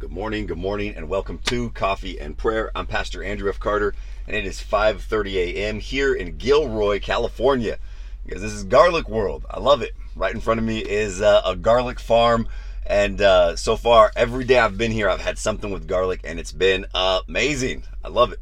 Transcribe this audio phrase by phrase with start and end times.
[0.00, 2.70] Good morning, good morning, and welcome to Coffee and Prayer.
[2.74, 3.60] I'm Pastor Andrew F.
[3.60, 3.94] Carter,
[4.26, 5.78] and it is 5:30 a.m.
[5.78, 7.76] here in Gilroy, California.
[8.24, 9.44] Because this is Garlic World.
[9.50, 9.92] I love it.
[10.16, 12.48] Right in front of me is uh, a garlic farm,
[12.86, 16.40] and uh, so far every day I've been here, I've had something with garlic, and
[16.40, 17.82] it's been amazing.
[18.02, 18.40] I love it.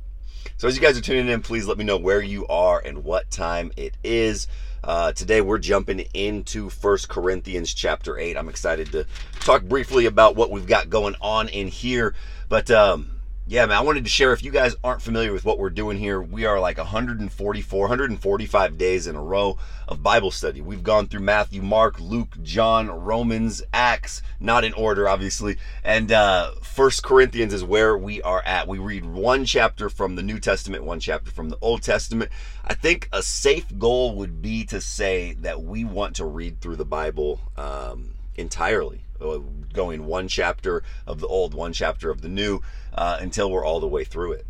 [0.59, 3.03] So as you guys are tuning in, please let me know where you are and
[3.03, 4.47] what time it is.
[4.83, 8.37] Uh, today we're jumping into First Corinthians chapter 8.
[8.37, 9.07] I'm excited to
[9.41, 12.15] talk briefly about what we've got going on in here.
[12.49, 13.11] But um,
[13.49, 15.97] yeah, man, I wanted to share if you guys aren't familiar with what we're doing
[15.97, 19.57] here, we are like 144, 145 days in a row
[19.89, 20.61] of Bible study.
[20.61, 25.57] We've gone through Matthew, Mark, Luke, John, Romans, Acts, not in order, obviously.
[25.83, 28.69] And uh, First Corinthians is where we are at.
[28.69, 32.31] We read one chapter from the New Testament, one chapter from the Old Testament.
[32.67, 36.77] I think a safe goal would be to say that we want to read through
[36.77, 39.39] the Bible um, entirely uh,
[39.73, 42.61] going one chapter of the old, one chapter of the new,
[42.95, 44.47] uh, until we're all the way through it.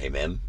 [0.00, 0.40] Amen.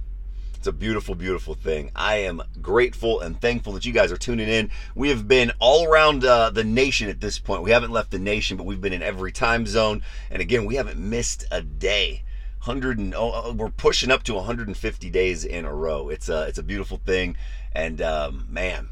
[0.56, 1.92] It's a beautiful, beautiful thing.
[1.94, 4.72] I am grateful and thankful that you guys are tuning in.
[4.96, 7.64] We have been all around uh, the nation at this point.
[7.64, 10.04] We haven't left the nation, but we've been in every time zone.
[10.32, 12.24] And again, we haven't missed a day.
[12.64, 16.08] 100 and oh, oh we're pushing up to 150 days in a row.
[16.08, 17.36] It's a it's a beautiful thing,
[17.74, 18.88] and um, man,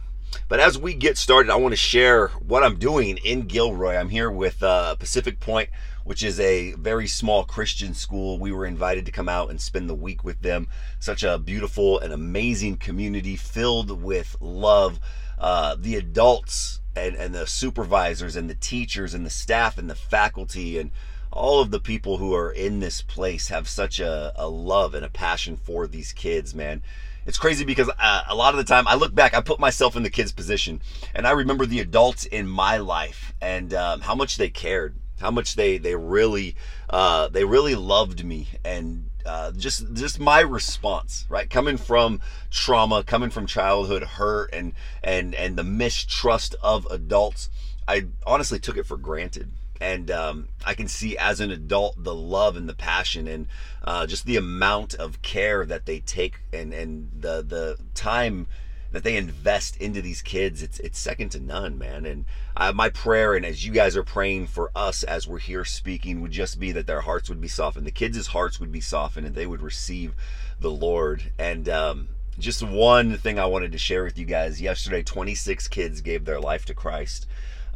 [0.48, 3.96] but as we get started, I want to share what I'm doing in Gilroy.
[3.96, 5.70] I'm here with uh, Pacific Point,
[6.04, 8.40] which is a very small Christian school.
[8.40, 10.68] We were invited to come out and spend the week with them.
[11.00, 15.00] Such a beautiful and amazing community filled with love.
[15.38, 19.96] Uh, the adults and, and the supervisors and the teachers and the staff and the
[19.96, 20.92] faculty and
[21.32, 25.06] all of the people who are in this place have such a, a love and
[25.06, 26.84] a passion for these kids, man.
[27.26, 29.96] It's crazy because uh, a lot of the time I look back, I put myself
[29.96, 30.82] in the kid's position,
[31.14, 35.32] and I remember the adults in my life and um, how much they cared, how
[35.32, 36.56] much they they really
[36.90, 43.04] uh, they really loved me, and uh, just just my response, right, coming from trauma,
[43.04, 47.52] coming from childhood hurt, and and and the mistrust of adults,
[47.88, 52.14] I honestly took it for granted and um, I can see as an adult the
[52.14, 53.48] love and the passion and
[53.84, 58.48] uh, just the amount of care that they take and and the the time
[58.92, 62.06] that they invest into these kids it's it's second to none man.
[62.06, 62.26] And
[62.56, 66.22] uh, my prayer and as you guys are praying for us as we're here speaking
[66.22, 69.26] would just be that their hearts would be softened the kids' hearts would be softened
[69.26, 70.14] and they would receive
[70.60, 71.32] the lord.
[71.40, 74.62] And um, just one thing i wanted to share with you guys.
[74.62, 77.26] Yesterday 26 kids gave their life to christ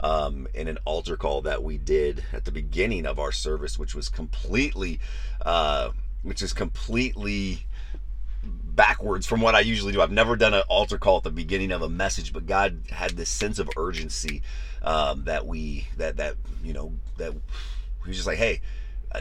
[0.05, 3.95] um, in an altar call that we did at the beginning of our service, which
[3.95, 4.99] was completely,
[5.43, 5.89] uh,
[6.21, 7.65] which is completely
[8.43, 10.03] backwards from what I usually do.
[10.03, 13.11] I've never done an altar call at the beginning of a message, but God had
[13.11, 14.43] this sense of urgency
[14.83, 18.61] um, that we that that you know that he was just like, hey,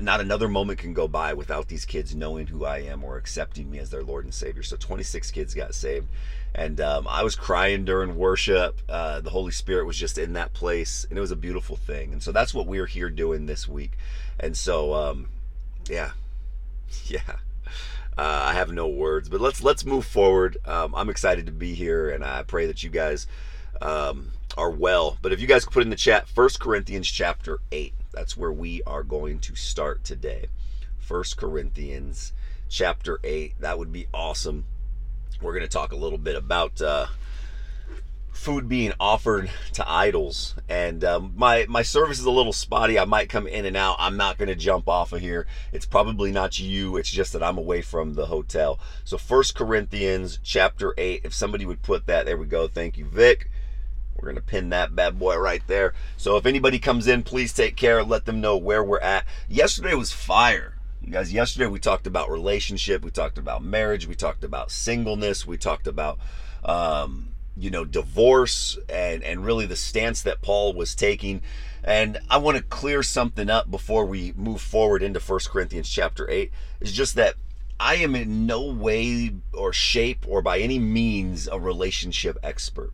[0.03, 3.71] not another moment can go by without these kids knowing who I am or accepting
[3.71, 4.63] me as their Lord and Savior.
[4.63, 6.09] So 26 kids got saved.
[6.55, 8.81] And um, I was crying during worship.
[8.89, 12.13] Uh, the Holy Spirit was just in that place, and it was a beautiful thing.
[12.13, 13.93] And so that's what we're here doing this week.
[14.39, 15.29] And so, um,
[15.89, 16.13] yeah,
[17.07, 17.37] yeah.
[18.17, 20.57] Uh, I have no words, but let's let's move forward.
[20.65, 23.27] Um, I'm excited to be here, and I pray that you guys
[23.83, 25.19] um, are well.
[25.21, 27.95] But if you guys could put in the chat, First Corinthians chapter eight.
[28.13, 30.47] That's where we are going to start today.
[31.01, 32.33] First Corinthians
[32.69, 33.55] chapter 8.
[33.61, 34.65] That would be awesome.
[35.41, 37.07] We're going to talk a little bit about uh,
[38.35, 40.55] food being offered to idols.
[40.69, 42.99] And um, my my service is a little spotty.
[42.99, 43.97] I might come in and out.
[43.99, 45.47] I'm not going to jump off of here.
[45.73, 46.97] It's probably not you.
[46.97, 48.79] It's just that I'm away from the hotel.
[49.05, 51.23] So First Corinthians chapter 8.
[51.25, 52.69] If somebody would put that, there we go.
[52.69, 53.51] Thank you, Vic.
[54.17, 55.93] We're going to pin that bad boy right there.
[56.17, 58.03] So if anybody comes in, please take care.
[58.03, 59.25] Let them know where we're at.
[59.49, 60.75] Yesterday was fire.
[61.11, 63.05] Guys, yesterday we talked about relationship.
[63.05, 64.07] We talked about marriage.
[64.07, 65.47] We talked about singleness.
[65.47, 66.19] We talked about,
[66.65, 71.43] um, you know, divorce and, and really the stance that Paul was taking.
[71.83, 76.29] And I want to clear something up before we move forward into First Corinthians chapter
[76.31, 76.51] 8.
[76.81, 77.35] It's just that
[77.79, 82.93] I am in no way or shape or by any means a relationship expert.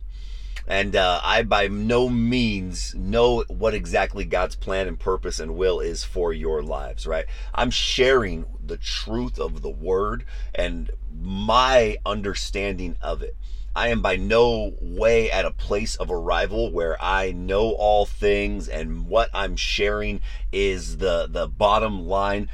[0.67, 5.79] And uh, I, by no means, know what exactly God's plan and purpose and will
[5.79, 7.25] is for your lives, right?
[7.53, 13.35] I'm sharing the truth of the word and my understanding of it.
[13.73, 18.67] I am by no way at a place of arrival where I know all things
[18.67, 20.19] and what I'm sharing
[20.51, 22.49] is the the bottom line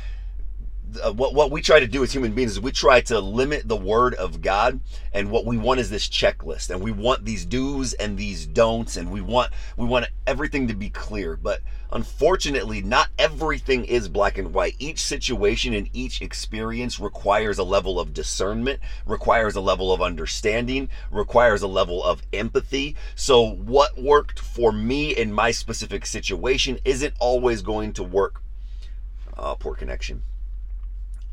[1.04, 3.68] uh, what what we try to do as human beings is we try to limit
[3.68, 4.80] the word of God,
[5.14, 8.98] and what we want is this checklist, and we want these do's and these don'ts,
[8.98, 11.36] and we want we want everything to be clear.
[11.36, 11.62] But
[11.92, 14.76] unfortunately, not everything is black and white.
[14.80, 20.90] Each situation and each experience requires a level of discernment, requires a level of understanding,
[21.12, 22.96] requires a level of empathy.
[23.16, 28.42] So what worked for me in my specific situation isn't always going to work.
[29.36, 30.24] Uh, poor connection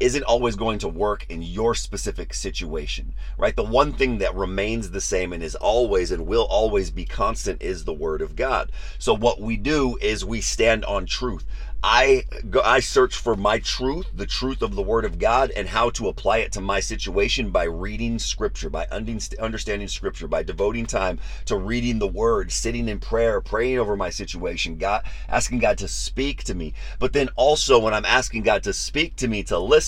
[0.00, 3.54] isn't always going to work in your specific situation, right?
[3.54, 7.62] The one thing that remains the same and is always and will always be constant
[7.62, 8.72] is the Word of God.
[8.98, 11.44] So, what we do is we stand on truth.
[11.86, 12.24] I
[12.64, 16.08] I search for my truth, the truth of the Word of God, and how to
[16.08, 21.58] apply it to my situation by reading Scripture, by understanding Scripture, by devoting time to
[21.58, 26.42] reading the Word, sitting in prayer, praying over my situation, God, asking God to speak
[26.44, 26.72] to me.
[26.98, 29.83] But then also when I'm asking God to speak to me, to listen,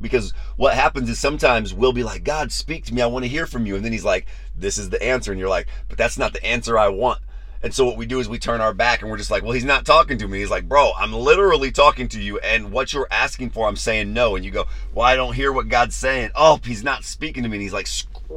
[0.00, 3.02] because what happens is sometimes we'll be like, God, speak to me.
[3.02, 3.76] I want to hear from you.
[3.76, 5.30] And then He's like, this is the answer.
[5.32, 7.20] And you're like, but that's not the answer I want.
[7.62, 9.52] And so what we do is we turn our back and we're just like, well,
[9.52, 10.40] he's not talking to me.
[10.40, 12.40] He's like, bro, I'm literally talking to you.
[12.40, 14.34] And what you're asking for, I'm saying no.
[14.34, 16.30] And you go, well, I don't hear what God's saying.
[16.34, 17.58] Oh, he's not speaking to me.
[17.58, 17.86] And he's like,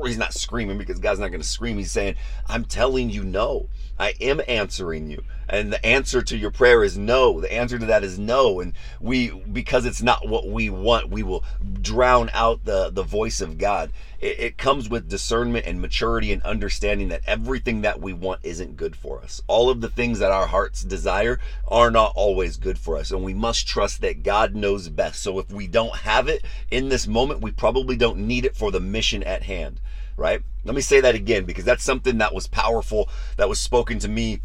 [0.06, 1.78] he's not screaming because God's not going to scream.
[1.80, 2.16] He's saying,
[2.48, 3.68] I'm telling you no.
[3.98, 5.24] I am answering you.
[5.48, 7.40] And the answer to your prayer is no.
[7.40, 8.60] The answer to that is no.
[8.60, 11.44] And we, because it's not what we want, we will
[11.82, 13.92] drown out the, the voice of God.
[14.20, 18.76] It, it comes with discernment and maturity and understanding that everything that we want isn't
[18.76, 19.42] good for us.
[19.48, 23.12] All of the things that our hearts desire are not always good for us.
[23.12, 25.22] And we must trust that God knows best.
[25.22, 28.72] So if we don't have it in this moment, we probably don't need it for
[28.72, 29.80] the mission at hand
[30.18, 30.42] right?
[30.64, 34.08] Let me say that again because that's something that was powerful that was spoken to
[34.08, 34.42] me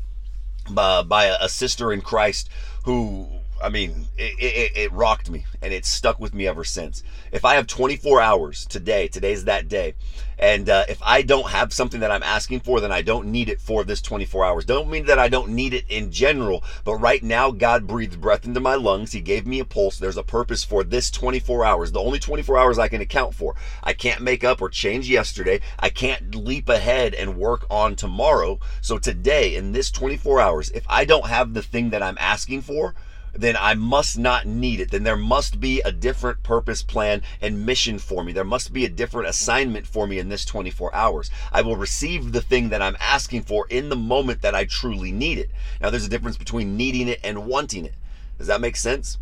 [0.76, 2.48] uh, by, by a sister in Christ
[2.84, 7.02] who I mean, it, it, it, rocked me and it stuck with me ever since.
[7.30, 9.94] If I have 24 hours today, today's that day,
[10.38, 13.50] and uh, if I don't have something that I'm asking for, then I don't need
[13.50, 14.64] it for this 24 hours.
[14.64, 18.46] Don't mean that I don't need it in general, but right now, God breathed breath
[18.46, 19.12] into my lungs.
[19.12, 19.98] He gave me a pulse.
[19.98, 23.54] There's a purpose for this 24 hours, the only 24 hours I can account for.
[23.82, 25.60] I can't make up or change yesterday.
[25.78, 28.58] I can't leap ahead and work on tomorrow.
[28.80, 32.62] So today, in this 24 hours, if I don't have the thing that I'm asking
[32.62, 32.94] for,
[33.32, 34.90] then I must not need it.
[34.90, 38.32] Then there must be a different purpose, plan, and mission for me.
[38.32, 41.30] There must be a different assignment for me in this 24 hours.
[41.52, 45.12] I will receive the thing that I'm asking for in the moment that I truly
[45.12, 45.50] need it.
[45.80, 47.94] Now, there's a difference between needing it and wanting it.
[48.38, 49.18] Does that make sense?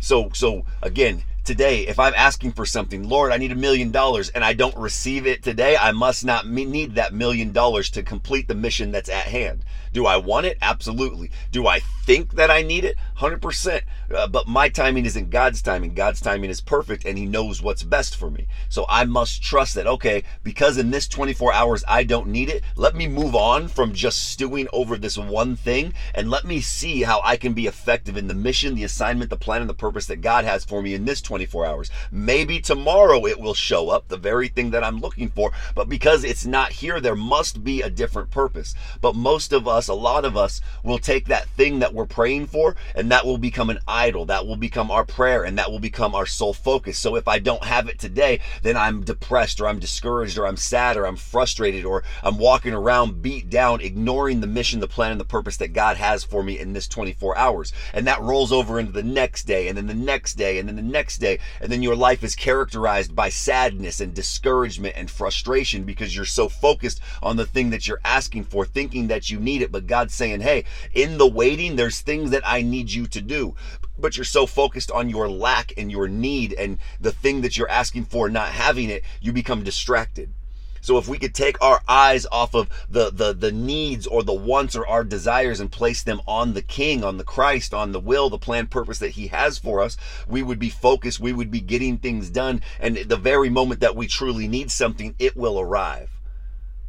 [0.00, 4.28] So, so again, today, if I'm asking for something, Lord, I need a million dollars
[4.30, 8.48] and I don't receive it today, I must not need that million dollars to complete
[8.48, 9.64] the mission that's at hand.
[9.92, 10.56] Do I want it?
[10.62, 11.32] Absolutely.
[11.50, 12.96] Do I think that I need it?
[13.18, 13.82] 100%.
[14.14, 15.94] Uh, but my timing isn't God's timing.
[15.94, 18.46] God's timing is perfect and He knows what's best for me.
[18.68, 22.62] So I must trust that, okay, because in this 24 hours I don't need it,
[22.76, 27.02] let me move on from just stewing over this one thing and let me see
[27.02, 30.06] how I can be effective in the mission, the assignment, the plan, and the purpose
[30.06, 31.90] that God has for me in this 24 hours.
[32.10, 36.24] Maybe tomorrow it will show up, the very thing that I'm looking for, but because
[36.24, 38.74] it's not here, there must be a different purpose.
[39.00, 42.46] But most of us, a lot of us, will take that thing that we're praying
[42.46, 44.24] for and that will become an idol.
[44.26, 46.98] That will become our prayer and that will become our sole focus.
[46.98, 50.56] So if I don't have it today, then I'm depressed or I'm discouraged or I'm
[50.56, 55.12] sad or I'm frustrated or I'm walking around beat down, ignoring the mission, the plan,
[55.12, 57.72] and the purpose that God has for me in this 24 hours.
[57.92, 60.76] And that rolls over into the next day and then the next day and then
[60.76, 61.38] the next day.
[61.60, 66.48] And then your life is characterized by sadness and discouragement and frustration because you're so
[66.48, 69.70] focused on the thing that you're asking for, thinking that you need it.
[69.70, 73.54] But God's saying, hey, in the waiting, there's things that I need you to do.
[73.96, 77.70] But you're so focused on your lack and your need and the thing that you're
[77.70, 80.32] asking for, not having it, you become distracted.
[80.80, 84.32] So if we could take our eyes off of the, the, the needs or the
[84.32, 88.00] wants or our desires and place them on the King, on the Christ, on the
[88.00, 89.96] will, the plan, purpose that He has for us,
[90.26, 92.62] we would be focused, we would be getting things done.
[92.78, 96.10] And the very moment that we truly need something, it will arrive.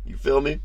[0.06, 0.62] You feel me?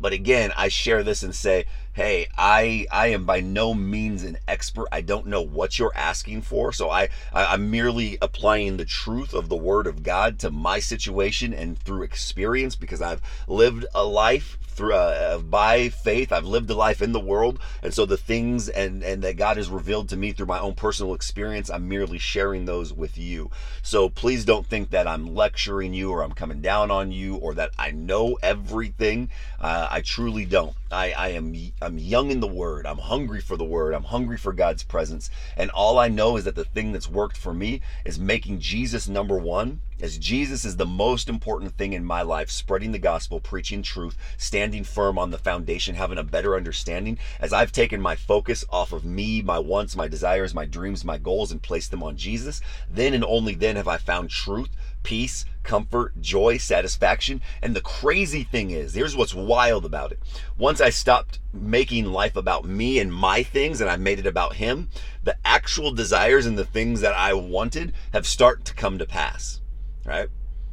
[0.00, 4.38] But again, I share this and say, hey, I I am by no means an
[4.46, 4.88] expert.
[4.92, 6.72] I don't know what you're asking for.
[6.72, 10.78] So I, I am merely applying the truth of the word of God to my
[10.78, 16.32] situation and through experience because I've lived a life through uh, by faith.
[16.32, 17.58] I've lived a life in the world.
[17.82, 20.74] And so the things and and that god has revealed to me through my own
[20.74, 23.50] personal experience i'm merely sharing those with you.
[23.82, 27.54] So please don't think that i'm lecturing you or i'm coming down on you or
[27.54, 29.30] that i know everything.
[29.60, 30.74] Uh, i truly don't.
[30.92, 32.86] I, I am I'm young in the word.
[32.86, 33.94] I'm hungry for the word.
[33.94, 35.30] I'm hungry for God's presence.
[35.56, 39.08] And all I know is that the thing that's worked for me is making Jesus
[39.08, 43.38] number 1 as Jesus is the most important thing in my life, spreading the gospel,
[43.38, 47.18] preaching truth, standing firm on the foundation, having a better understanding.
[47.38, 51.18] As I've taken my focus off of me, my wants, my desires, my dreams, my
[51.18, 52.60] goals, and placed them on Jesus,
[52.90, 54.70] then and only then have I found truth,
[55.02, 57.40] peace, comfort, joy, satisfaction.
[57.62, 60.20] And the crazy thing is, here's what's wild about it.
[60.58, 64.56] Once I stopped making life about me and my things and I made it about
[64.56, 64.88] Him,
[65.22, 69.60] the actual desires and the things that I wanted have started to come to pass.
[70.04, 70.28] Right?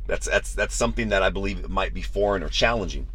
[0.07, 3.07] That's that's that's something that I believe might be foreign or challenging.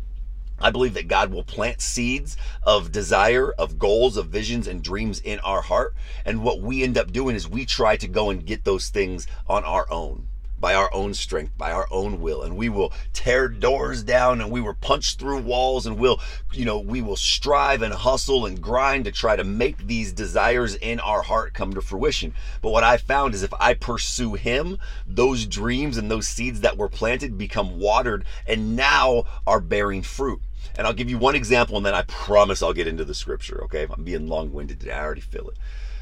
[0.61, 5.19] I believe that God will plant seeds of desire, of goals, of visions, and dreams
[5.19, 5.95] in our heart.
[6.25, 9.26] And what we end up doing is we try to go and get those things
[9.49, 10.28] on our own
[10.62, 12.45] by our own strength, by our own will.
[12.45, 16.21] And we will tear doors down and we will punch through walls and we'll,
[16.52, 20.76] you know, we will strive and hustle and grind to try to make these desires
[20.76, 22.33] in our heart come to fruition.
[22.62, 26.78] But what I found is if I pursue Him, those dreams and those seeds that
[26.78, 30.40] were planted become watered and now are bearing fruit.
[30.76, 33.64] And I'll give you one example and then I promise I'll get into the scripture,
[33.64, 33.88] okay?
[33.90, 34.92] I'm being long winded today.
[34.92, 35.59] I already feel it.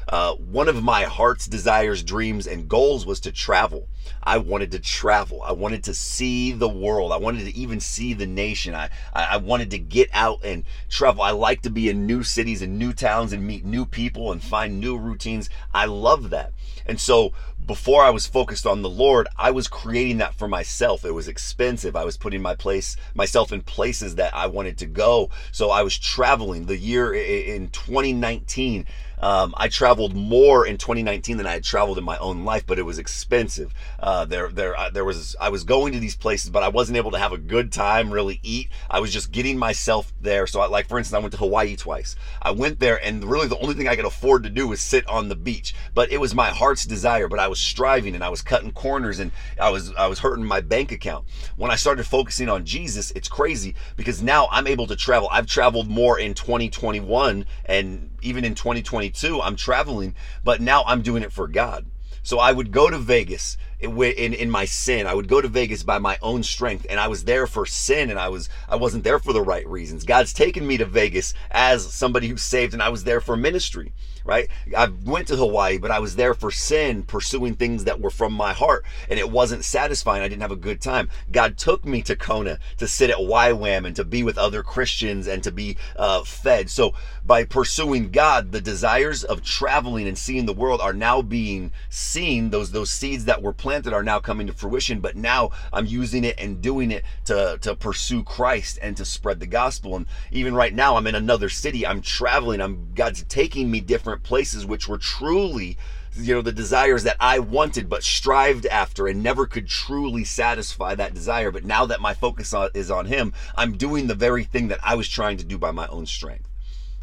[0.07, 3.87] Uh, one of my heart's desires, dreams, and goals was to travel.
[4.23, 5.41] I wanted to travel.
[5.43, 7.11] I wanted to see the world.
[7.11, 8.75] I wanted to even see the nation.
[8.75, 11.21] I, I wanted to get out and travel.
[11.21, 14.43] I like to be in new cities and new towns and meet new people and
[14.43, 15.49] find new routines.
[15.73, 16.53] I love that.
[16.85, 17.33] And so
[17.65, 21.05] before I was focused on the Lord, I was creating that for myself.
[21.05, 21.95] It was expensive.
[21.95, 25.29] I was putting my place myself in places that I wanted to go.
[25.51, 26.65] So I was traveling.
[26.65, 28.85] The year in 2019
[29.21, 32.79] um, I traveled more in 2019 than I had traveled in my own life, but
[32.79, 33.73] it was expensive.
[33.99, 35.35] Uh, there, there, uh, there was.
[35.39, 38.11] I was going to these places, but I wasn't able to have a good time,
[38.11, 38.69] really eat.
[38.89, 40.47] I was just getting myself there.
[40.47, 42.15] So, I, like for instance, I went to Hawaii twice.
[42.41, 45.07] I went there, and really the only thing I could afford to do was sit
[45.07, 45.75] on the beach.
[45.93, 47.27] But it was my heart's desire.
[47.27, 50.45] But I was striving, and I was cutting corners, and I was, I was hurting
[50.45, 51.25] my bank account.
[51.57, 55.29] When I started focusing on Jesus, it's crazy because now I'm able to travel.
[55.31, 61.23] I've traveled more in 2021 and even in 2022, I'm traveling, but now I'm doing
[61.23, 61.85] it for God.
[62.23, 65.07] So I would go to Vegas in, in, in my sin.
[65.07, 68.11] I would go to Vegas by my own strength, and I was there for sin,
[68.11, 70.03] and I was I wasn't there for the right reasons.
[70.03, 73.91] God's taken me to Vegas as somebody who's saved, and I was there for ministry
[74.23, 74.49] right?
[74.75, 78.33] I went to Hawaii, but I was there for sin, pursuing things that were from
[78.33, 80.21] my heart, and it wasn't satisfying.
[80.21, 81.09] I didn't have a good time.
[81.31, 85.27] God took me to Kona to sit at YWAM and to be with other Christians
[85.27, 86.69] and to be uh, fed.
[86.69, 86.93] So
[87.25, 92.49] by pursuing God, the desires of traveling and seeing the world are now being seen.
[92.49, 94.99] Those those seeds that were planted are now coming to fruition.
[94.99, 99.39] But now I'm using it and doing it to to pursue Christ and to spread
[99.39, 99.95] the gospel.
[99.95, 101.87] And even right now, I'm in another city.
[101.87, 102.59] I'm traveling.
[102.59, 105.77] I'm God's taking me different different places which were truly
[106.15, 110.95] you know the desires that I wanted but strived after and never could truly satisfy
[110.95, 111.51] that desire.
[111.51, 114.79] But now that my focus on, is on him I'm doing the very thing that
[114.83, 116.49] I was trying to do by my own strength.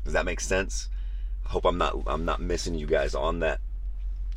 [0.05, 0.91] Does that make sense?
[1.47, 3.61] I hope I'm not I'm not missing you guys on that.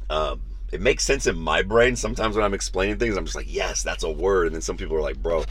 [0.10, 3.54] Um, it makes sense in my brain sometimes when I'm explaining things I'm just like
[3.54, 4.48] yes that's a word.
[4.48, 5.44] And then some people are like bro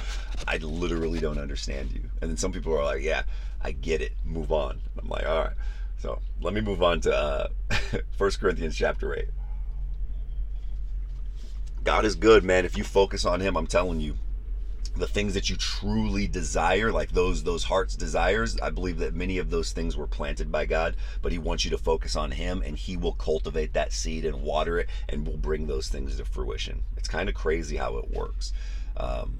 [0.48, 2.00] I literally don't understand you.
[2.22, 3.24] And then some people are like yeah
[3.60, 4.12] I get it.
[4.24, 4.80] Move on.
[4.98, 5.56] I'm like all right
[6.00, 7.49] so let me move on to uh,
[8.19, 9.26] 1 Corinthians chapter 8.
[11.85, 12.64] God is good, man.
[12.64, 14.16] If you focus on Him, I'm telling you,
[14.97, 19.38] the things that you truly desire, like those those heart's desires, I believe that many
[19.38, 22.62] of those things were planted by God, but He wants you to focus on Him,
[22.64, 26.25] and He will cultivate that seed and water it, and will bring those things to
[26.25, 26.83] fruition.
[26.97, 28.52] It's kind of crazy how it works.
[28.97, 29.38] Um,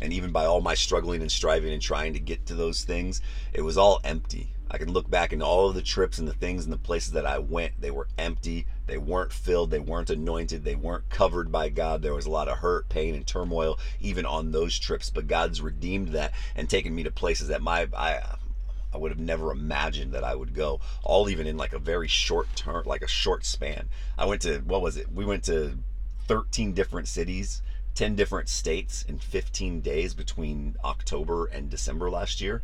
[0.00, 3.20] and even by all my struggling and striving and trying to get to those things,
[3.52, 4.52] it was all empty.
[4.72, 7.12] I can look back into all of the trips and the things and the places
[7.12, 7.80] that I went.
[7.80, 8.66] They were empty.
[8.86, 9.70] They weren't filled.
[9.70, 10.64] They weren't anointed.
[10.64, 12.02] They weren't covered by God.
[12.02, 15.10] There was a lot of hurt, pain, and turmoil even on those trips.
[15.10, 18.36] But God's redeemed that and taken me to places that my I
[18.92, 20.80] I would have never imagined that I would go.
[21.02, 23.88] All even in like a very short term, like a short span.
[24.16, 25.10] I went to what was it?
[25.10, 25.78] We went to
[26.28, 27.60] 13 different cities.
[28.00, 32.62] 10 different states in 15 days between October and December last year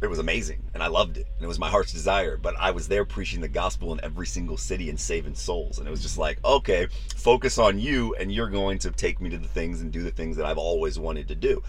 [0.00, 1.26] it was amazing and I loved it.
[1.36, 2.38] And it was my heart's desire.
[2.38, 5.78] But I was there preaching the gospel in every single city and saving souls.
[5.78, 9.28] And it was just like, okay, focus on you and you're going to take me
[9.28, 11.62] to the things and do the things that I've always wanted to do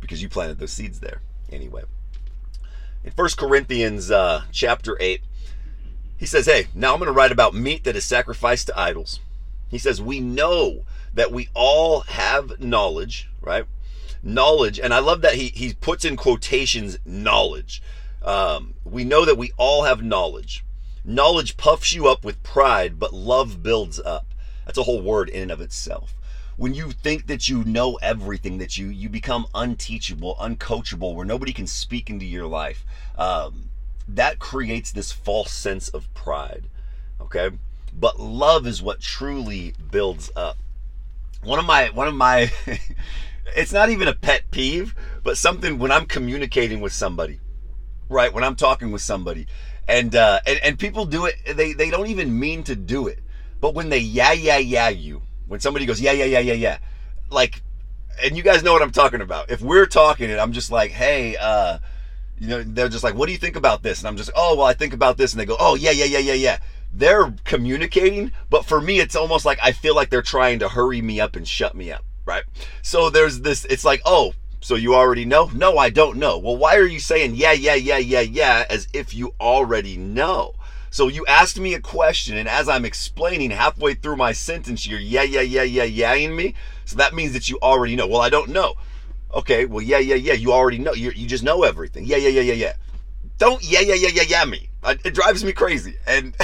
[0.00, 1.22] because you planted those seeds there.
[1.52, 1.84] Anyway,
[3.04, 5.22] in First Corinthians uh, chapter 8,
[6.16, 9.20] he says, Hey, now I'm going to write about meat that is sacrificed to idols.
[9.68, 10.82] He says, We know
[11.16, 13.66] that we all have knowledge, right?
[14.26, 17.82] knowledge, and I love that he he puts in quotations knowledge.
[18.22, 20.64] Um, we know that we all have knowledge.
[21.04, 24.26] Knowledge puffs you up with pride, but love builds up.
[24.64, 26.14] That's a whole word in and of itself.
[26.56, 31.52] When you think that you know everything, that you you become unteachable, uncoachable, where nobody
[31.52, 32.84] can speak into your life,
[33.16, 33.68] um,
[34.08, 36.64] that creates this false sense of pride.
[37.20, 37.50] Okay,
[37.98, 40.56] but love is what truly builds up.
[41.42, 42.50] One of my one of my
[43.56, 47.40] it's not even a pet peeve, but something when I'm communicating with somebody,
[48.08, 48.32] right?
[48.32, 49.46] When I'm talking with somebody,
[49.88, 53.20] and uh, and and people do it, they they don't even mean to do it,
[53.60, 56.78] but when they yeah yeah yeah you, when somebody goes yeah yeah yeah yeah yeah,
[57.30, 57.62] like,
[58.22, 59.50] and you guys know what I'm talking about.
[59.50, 61.78] If we're talking and I'm just like, hey, uh,
[62.38, 64.00] you know, they're just like, what do you think about this?
[64.00, 66.04] And I'm just, oh well, I think about this, and they go, oh yeah yeah
[66.04, 66.58] yeah yeah yeah
[66.92, 71.02] they're communicating, but for me, it's almost like I feel like they're trying to hurry
[71.02, 72.44] me up and shut me up, right?
[72.82, 75.50] So there's this, it's like, oh, so you already know?
[75.54, 76.38] No, I don't know.
[76.38, 80.54] Well, why are you saying yeah, yeah, yeah, yeah, yeah, as if you already know?
[80.90, 84.98] So you asked me a question, and as I'm explaining halfway through my sentence, you're
[84.98, 86.54] yeah, yeah, yeah, yeah, yahing me.
[86.84, 88.06] So that means that you already know.
[88.06, 88.74] Well, I don't know.
[89.34, 90.94] Okay, well, yeah, yeah, yeah, you already know.
[90.94, 92.06] you you just know everything.
[92.06, 92.72] Yeah, yeah, yeah, yeah, yeah.
[93.38, 94.70] Don't yeah, yeah, yeah, yeah, yeah me.
[94.86, 95.96] It drives me crazy.
[96.06, 96.34] And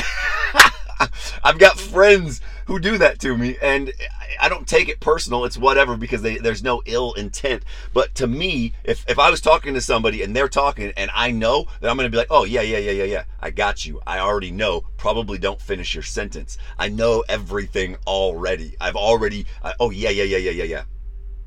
[1.45, 3.93] I've got friends who do that to me, and
[4.41, 5.45] I don't take it personal.
[5.45, 7.65] It's whatever because they, there's no ill intent.
[7.93, 11.31] But to me, if, if I was talking to somebody and they're talking and I
[11.31, 13.25] know, that I'm going to be like, oh, yeah, yeah, yeah, yeah, yeah.
[13.41, 14.01] I got you.
[14.07, 14.85] I already know.
[14.97, 16.59] Probably don't finish your sentence.
[16.79, 18.77] I know everything already.
[18.81, 20.83] I've already, I, oh, yeah, yeah, yeah, yeah, yeah, yeah.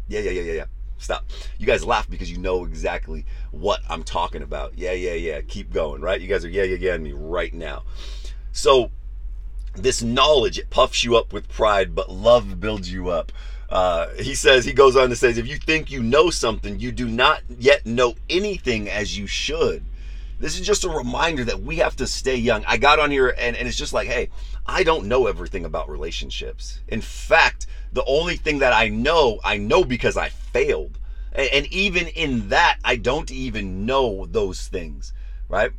[0.07, 0.65] Yeah, yeah, yeah, yeah, yeah.
[0.97, 1.25] Stop.
[1.57, 4.77] You guys laugh because you know exactly what I'm talking about.
[4.77, 5.41] Yeah, yeah, yeah.
[5.41, 6.19] Keep going, right?
[6.19, 7.83] You guys are yeah, yeah, yeah, me right now.
[8.51, 8.91] So
[9.77, 13.31] this knowledge it puffs you up with pride but love builds you up
[13.69, 16.91] uh, he says he goes on to say if you think you know something you
[16.91, 19.83] do not yet know anything as you should
[20.39, 23.35] this is just a reminder that we have to stay young i got on here
[23.37, 24.29] and, and it's just like hey
[24.65, 29.57] i don't know everything about relationships in fact the only thing that i know i
[29.57, 30.99] know because i failed
[31.31, 35.13] and, and even in that i don't even know those things
[35.49, 35.71] right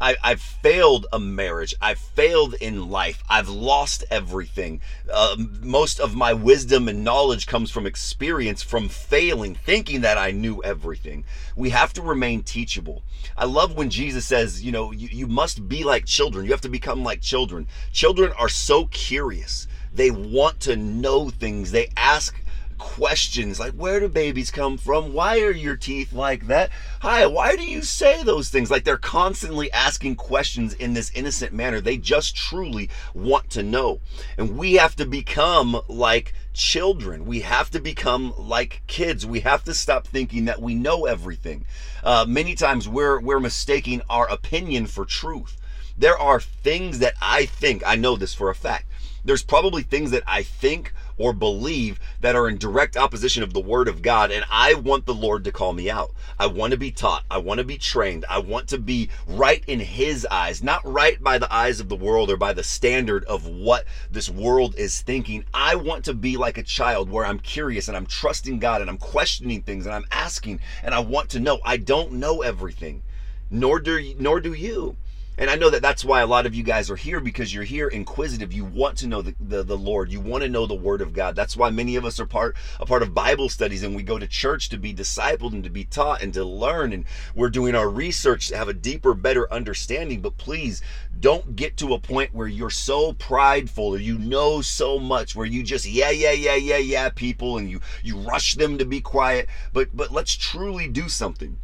[0.00, 1.74] I, have failed a marriage.
[1.80, 3.22] I've failed in life.
[3.28, 4.80] I've lost everything.
[5.12, 10.30] Uh, most of my wisdom and knowledge comes from experience, from failing, thinking that I
[10.30, 11.24] knew everything.
[11.54, 13.02] We have to remain teachable.
[13.36, 16.46] I love when Jesus says, you know, you, you must be like children.
[16.46, 17.66] You have to become like children.
[17.92, 19.66] Children are so curious.
[19.92, 21.72] They want to know things.
[21.72, 22.34] They ask
[22.80, 25.12] questions like where do babies come from?
[25.12, 26.70] Why are your teeth like that?
[27.00, 28.70] Hi why do you say those things?
[28.70, 31.80] Like they're constantly asking questions in this innocent manner.
[31.80, 34.00] They just truly want to know.
[34.38, 37.26] And we have to become like children.
[37.26, 39.26] We have to become like kids.
[39.26, 41.66] We have to stop thinking that we know everything.
[42.02, 45.58] Uh, many times we're we're mistaking our opinion for truth.
[45.98, 48.89] There are things that i think i know this for a fact
[49.24, 53.60] there's probably things that I think or believe that are in direct opposition of the
[53.60, 54.30] word of God.
[54.30, 56.12] And I want the Lord to call me out.
[56.38, 57.24] I want to be taught.
[57.30, 58.24] I want to be trained.
[58.28, 61.96] I want to be right in his eyes, not right by the eyes of the
[61.96, 65.44] world or by the standard of what this world is thinking.
[65.52, 68.88] I want to be like a child where I'm curious and I'm trusting God and
[68.88, 71.60] I'm questioning things and I'm asking and I want to know.
[71.64, 73.02] I don't know everything.
[73.50, 74.96] Nor do, nor do you.
[75.40, 77.64] And I know that that's why a lot of you guys are here because you're
[77.64, 78.52] here inquisitive.
[78.52, 80.12] You want to know the, the, the, Lord.
[80.12, 81.34] You want to know the Word of God.
[81.34, 84.18] That's why many of us are part a part of Bible studies and we go
[84.18, 86.92] to church to be discipled and to be taught and to learn.
[86.92, 90.20] And we're doing our research to have a deeper, better understanding.
[90.20, 90.82] But please
[91.18, 95.46] don't get to a point where you're so prideful or you know so much where
[95.46, 99.00] you just yeah, yeah, yeah, yeah, yeah, people and you you rush them to be
[99.00, 99.48] quiet.
[99.72, 101.56] But but let's truly do something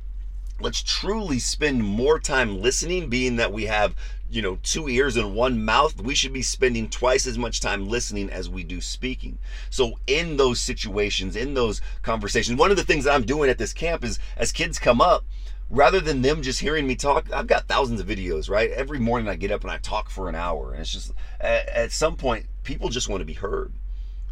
[0.60, 3.94] let's truly spend more time listening being that we have
[4.28, 7.88] you know two ears and one mouth we should be spending twice as much time
[7.88, 9.38] listening as we do speaking.
[9.70, 13.58] So in those situations in those conversations one of the things that i'm doing at
[13.58, 15.24] this camp is as kids come up
[15.68, 18.70] rather than them just hearing me talk i've got thousands of videos right?
[18.70, 21.68] Every morning i get up and i talk for an hour and it's just at,
[21.68, 23.72] at some point people just want to be heard.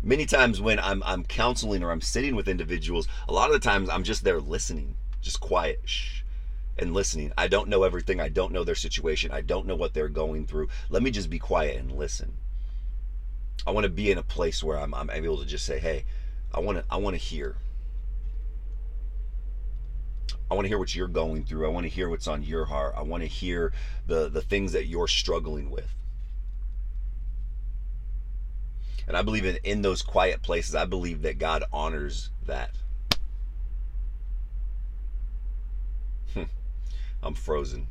[0.02, 3.60] Many times when I'm, I'm counseling or i'm sitting with individuals a lot of the
[3.60, 6.22] times i'm just there listening just quiet shh,
[6.78, 7.32] and listening.
[7.36, 8.20] I don't know everything.
[8.20, 9.32] I don't know their situation.
[9.32, 10.68] I don't know what they're going through.
[10.90, 12.34] Let me just be quiet and listen.
[13.66, 16.04] I want to be in a place where I'm, I'm able to just say, hey,
[16.52, 17.56] I want to I want to hear.
[20.50, 21.66] I want to hear what you're going through.
[21.66, 22.94] I want to hear what's on your heart.
[22.96, 23.72] I want to hear
[24.06, 25.94] the the things that you're struggling with.
[29.06, 32.70] And I believe in, in those quiet places, I believe that God honors that.
[37.24, 37.86] I'm frozen.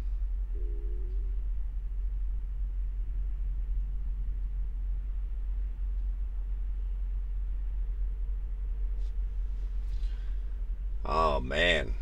[11.04, 11.96] Oh man.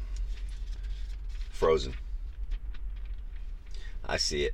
[1.51, 1.93] Frozen.
[4.05, 4.53] I see it.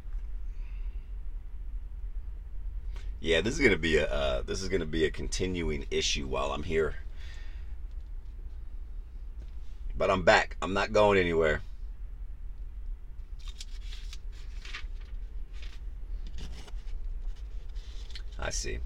[3.20, 6.52] Yeah, this is gonna be a uh, this is gonna be a continuing issue while
[6.52, 6.98] I'm here.
[9.98, 10.58] But I'm back.
[10.62, 11.64] I'm not going anywhere.
[18.48, 18.80] I see.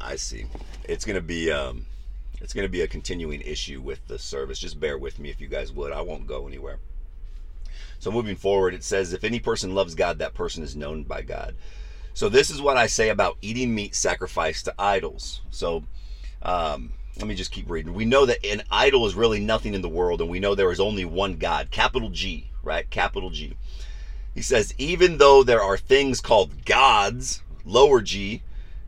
[0.00, 0.46] I see.
[0.84, 1.86] It's gonna be um,
[2.40, 4.60] it's gonna be a continuing issue with the service.
[4.60, 5.90] Just bear with me if you guys would.
[5.90, 6.78] I won't go anywhere.
[7.98, 11.22] So moving forward, it says, if any person loves God, that person is known by
[11.22, 11.56] God.
[12.14, 15.40] So this is what I say about eating meat sacrificed to idols.
[15.50, 15.82] So
[16.42, 17.92] um, let me just keep reading.
[17.92, 20.70] We know that an idol is really nothing in the world, and we know there
[20.70, 22.88] is only one God, capital G, right?
[22.88, 23.56] Capital G.
[24.38, 28.42] He says, even though there are things called gods, lower G,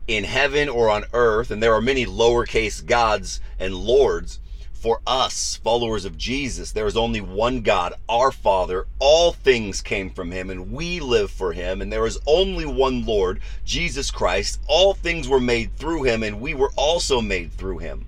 [0.07, 4.39] in heaven or on earth, and there are many lowercase gods and lords,
[4.71, 8.87] for us, followers of Jesus, there is only one God, our Father.
[8.99, 11.81] All things came from Him, and we live for Him.
[11.81, 14.61] And there is only one Lord, Jesus Christ.
[14.67, 18.05] All things were made through Him, and we were also made through Him.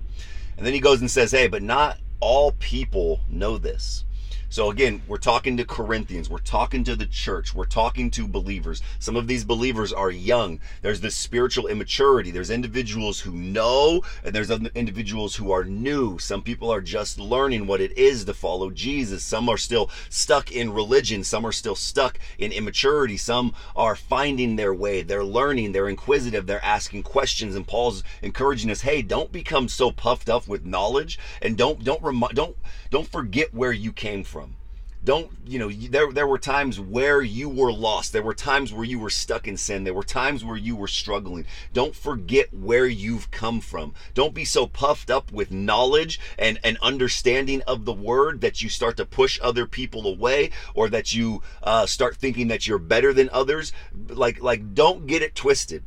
[0.56, 4.06] And then He goes and says, Hey, but not all people know this.
[4.54, 8.82] So again, we're talking to Corinthians, we're talking to the church, we're talking to believers.
[9.00, 10.60] Some of these believers are young.
[10.80, 12.30] There's this spiritual immaturity.
[12.30, 16.20] There's individuals who know, and there's individuals who are new.
[16.20, 19.24] Some people are just learning what it is to follow Jesus.
[19.24, 21.24] Some are still stuck in religion.
[21.24, 23.16] Some are still stuck in immaturity.
[23.16, 25.02] Some are finding their way.
[25.02, 25.72] They're learning.
[25.72, 26.46] They're inquisitive.
[26.46, 27.56] They're asking questions.
[27.56, 32.02] And Paul's encouraging us, hey, don't become so puffed up with knowledge, and don't don't
[32.04, 32.56] rem- don't
[32.94, 34.54] don't forget where you came from.
[35.02, 38.12] Don't you know there there were times where you were lost.
[38.12, 39.82] There were times where you were stuck in sin.
[39.82, 41.44] There were times where you were struggling.
[41.72, 43.94] Don't forget where you've come from.
[44.14, 48.68] Don't be so puffed up with knowledge and and understanding of the word that you
[48.68, 53.12] start to push other people away or that you uh, start thinking that you're better
[53.12, 53.72] than others.
[54.06, 55.82] Like like don't get it twisted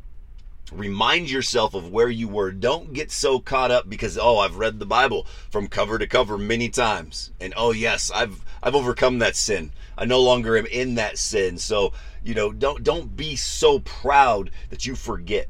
[0.72, 2.52] remind yourself of where you were.
[2.52, 6.38] Don't get so caught up because oh i've read the bible from cover to cover
[6.38, 7.30] many times.
[7.40, 9.72] And oh yes i've i've overcome that sin.
[9.96, 11.58] I no longer am in that sin.
[11.58, 15.48] So you know don't don't be so proud that you forget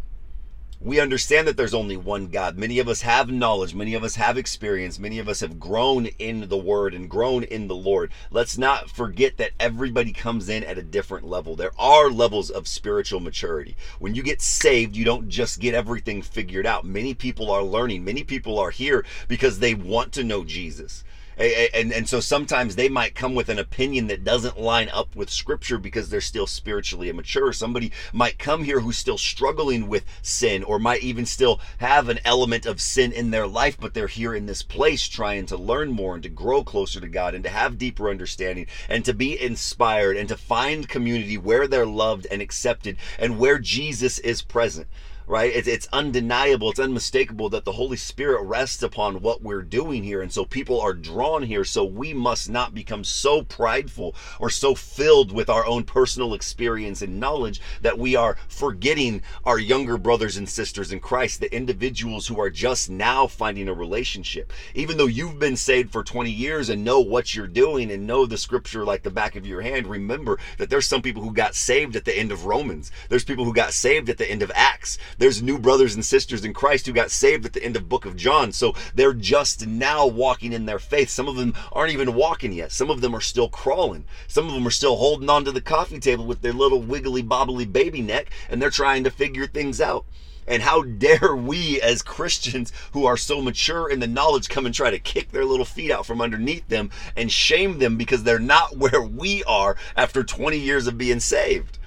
[0.81, 2.57] we understand that there's only one God.
[2.57, 3.75] Many of us have knowledge.
[3.75, 4.99] Many of us have experience.
[4.99, 8.13] Many of us have grown in the Word and grown in the Lord.
[8.31, 11.57] Let's not forget that everybody comes in at a different level.
[11.57, 13.77] There are levels of spiritual maturity.
[13.99, 16.85] When you get saved, you don't just get everything figured out.
[16.85, 18.05] Many people are learning.
[18.05, 21.03] Many people are here because they want to know Jesus
[21.39, 25.31] and and so sometimes they might come with an opinion that doesn't line up with
[25.31, 27.53] scripture because they're still spiritually immature.
[27.53, 32.19] Somebody might come here who's still struggling with sin or might even still have an
[32.25, 35.91] element of sin in their life but they're here in this place trying to learn
[35.91, 39.41] more and to grow closer to God and to have deeper understanding and to be
[39.41, 44.89] inspired and to find community where they're loved and accepted and where Jesus is present
[45.29, 45.53] right?
[45.55, 50.23] It's, it's undeniable, it's unmistakable that the Holy Spirit rests upon what we're doing here.
[50.23, 51.65] And so people are drawn here.
[51.65, 57.03] So we must not become so prideful or so filled with our own personal experience
[57.03, 62.27] and knowledge that we are forgetting our younger brothers and sisters in Christ, the individuals
[62.27, 64.53] who are just now finding a relationship.
[64.75, 68.25] Even though you've been saved for 20 years and know what you're doing and know
[68.25, 71.55] the scripture like the back of your hand, remember that there's some people who got
[71.55, 72.91] saved at the end of Romans.
[73.11, 76.45] There's people who got saved at the end of Acts there's new brothers and sisters
[76.45, 78.53] in Christ who got saved at the end of book of John.
[78.53, 81.11] So they're just now walking in their faith.
[81.11, 82.73] Some of them aren't even walking yet.
[82.73, 84.05] Some of them are still crawling.
[84.29, 87.23] Some of them are still holding on to the coffee table with their little wiggly
[87.23, 90.05] bobbly baby neck and they're trying to figure things out.
[90.47, 94.75] And how dare we as Christians who are so mature in the knowledge come and
[94.75, 98.39] try to kick their little feet out from underneath them and shame them because they're
[98.39, 101.78] not where we are after 20 years of being saved?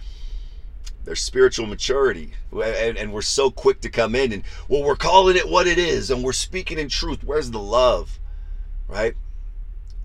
[1.03, 5.35] Their spiritual maturity and, and, we're so quick to come in and well we're calling
[5.35, 7.23] it what it is and we're speaking in truth.
[7.23, 8.19] Where's the love
[8.87, 9.15] right?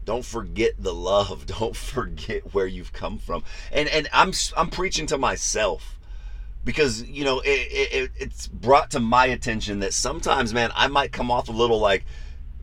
[0.04, 1.46] Don't forget the love.
[1.59, 3.44] Don't forget where you've come from.
[3.72, 5.98] And and i'm i'm preaching to myself
[6.64, 11.12] because you know it, it it's brought to my attention that sometimes man i might
[11.12, 12.04] come off a little like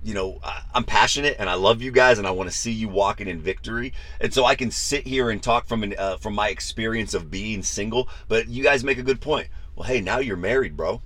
[0.03, 0.39] you know,
[0.73, 3.39] I'm passionate and I love you guys and I want to see you walking in
[3.39, 3.93] victory.
[4.19, 7.31] And so I can sit here and talk from an uh, from my experience of
[7.31, 8.09] being single.
[8.27, 9.47] But you guys make a good point.
[9.75, 11.01] Well, hey, now you're married, bro.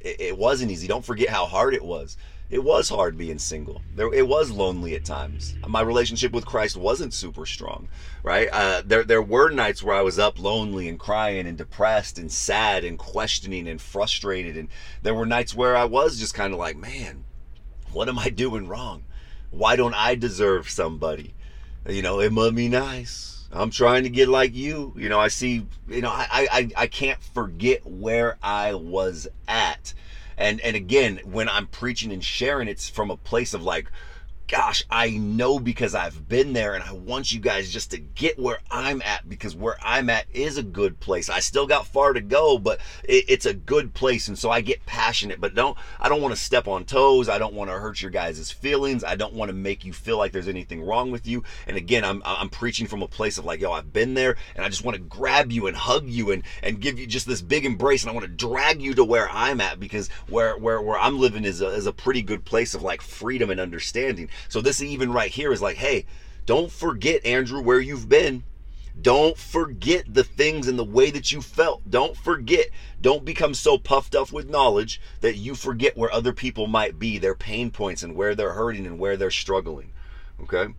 [0.00, 0.86] It, it wasn't easy.
[0.86, 2.16] Don't forget how hard it was.
[2.50, 3.82] It was hard being single.
[3.94, 5.54] There, it was lonely at times.
[5.66, 7.88] My relationship with Christ wasn't super strong,
[8.22, 8.48] right?
[8.50, 12.32] Uh, there, there were nights where I was up lonely and crying and depressed and
[12.32, 14.70] sad and questioning and frustrated, and
[15.02, 17.24] there were nights where I was just kind of like, man,
[17.92, 19.04] What am I doing wrong?
[19.50, 21.34] Why don't I deserve somebody?
[21.88, 23.48] You know, it must be nice.
[23.50, 24.92] I'm trying to get like you.
[24.96, 29.94] You know, I see, you know, I, I, I can't forget where I was at.
[30.36, 33.90] And and again, when I'm preaching and sharing, it's from a place of like,
[34.48, 38.38] gosh, I know because I've been there and I want you guys just to get
[38.38, 41.28] where I'm at because where I'm at is a good place.
[41.28, 44.26] I still got far to go, but it, it's a good place.
[44.26, 47.28] And so I get passionate, but don't, I don't want to step on toes.
[47.28, 49.04] I don't want to hurt your guys' feelings.
[49.04, 51.44] I don't want to make you feel like there's anything wrong with you.
[51.66, 54.64] And again, I'm, I'm preaching from a place of like, yo, I've been there and
[54.64, 57.42] I just want to grab you and hug you and, and give you just this
[57.42, 58.02] big embrace.
[58.02, 61.18] And I want to drag you to where I'm at because where, where, where I'm
[61.18, 64.30] living is a, is a pretty good place of like freedom and understanding.
[64.48, 66.06] So this even right here is like, hey,
[66.46, 68.44] don't forget, Andrew, where you've been.
[69.00, 71.88] Don't forget the things and the way that you felt.
[71.88, 72.66] Don't forget.
[73.00, 77.18] Don't become so puffed up with knowledge that you forget where other people might be,
[77.18, 79.92] their pain points, and where they're hurting and where they're struggling.
[80.42, 80.74] Okay?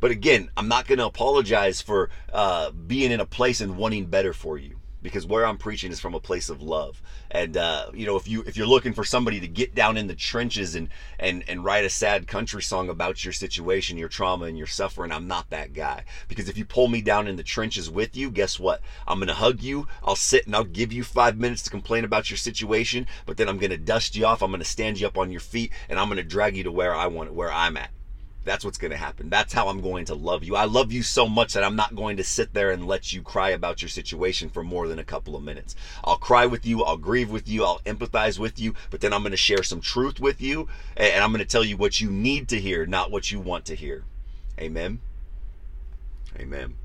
[0.00, 4.06] But again, I'm not going to apologize for uh, being in a place and wanting
[4.06, 7.00] better for you because where I'm preaching is from a place of love.
[7.30, 10.08] And uh, you know, if you if you're looking for somebody to get down in
[10.08, 10.88] the trenches and
[11.20, 15.12] and and write a sad country song about your situation, your trauma, and your suffering,
[15.12, 16.02] I'm not that guy.
[16.26, 18.80] Because if you pull me down in the trenches with you, guess what?
[19.06, 19.86] I'm gonna hug you.
[20.02, 23.48] I'll sit and I'll give you five minutes to complain about your situation, but then
[23.48, 24.42] I'm gonna dust you off.
[24.42, 26.96] I'm gonna stand you up on your feet, and I'm gonna drag you to where
[26.96, 27.90] I want, it, where I'm at.
[28.46, 29.28] That's what's going to happen.
[29.28, 30.54] That's how I'm going to love you.
[30.54, 33.20] I love you so much that I'm not going to sit there and let you
[33.20, 35.74] cry about your situation for more than a couple of minutes.
[36.04, 39.22] I'll cry with you, I'll grieve with you, I'll empathize with you, but then I'm
[39.22, 42.08] going to share some truth with you and I'm going to tell you what you
[42.08, 44.04] need to hear, not what you want to hear.
[44.60, 45.00] Amen.
[46.38, 46.76] Amen.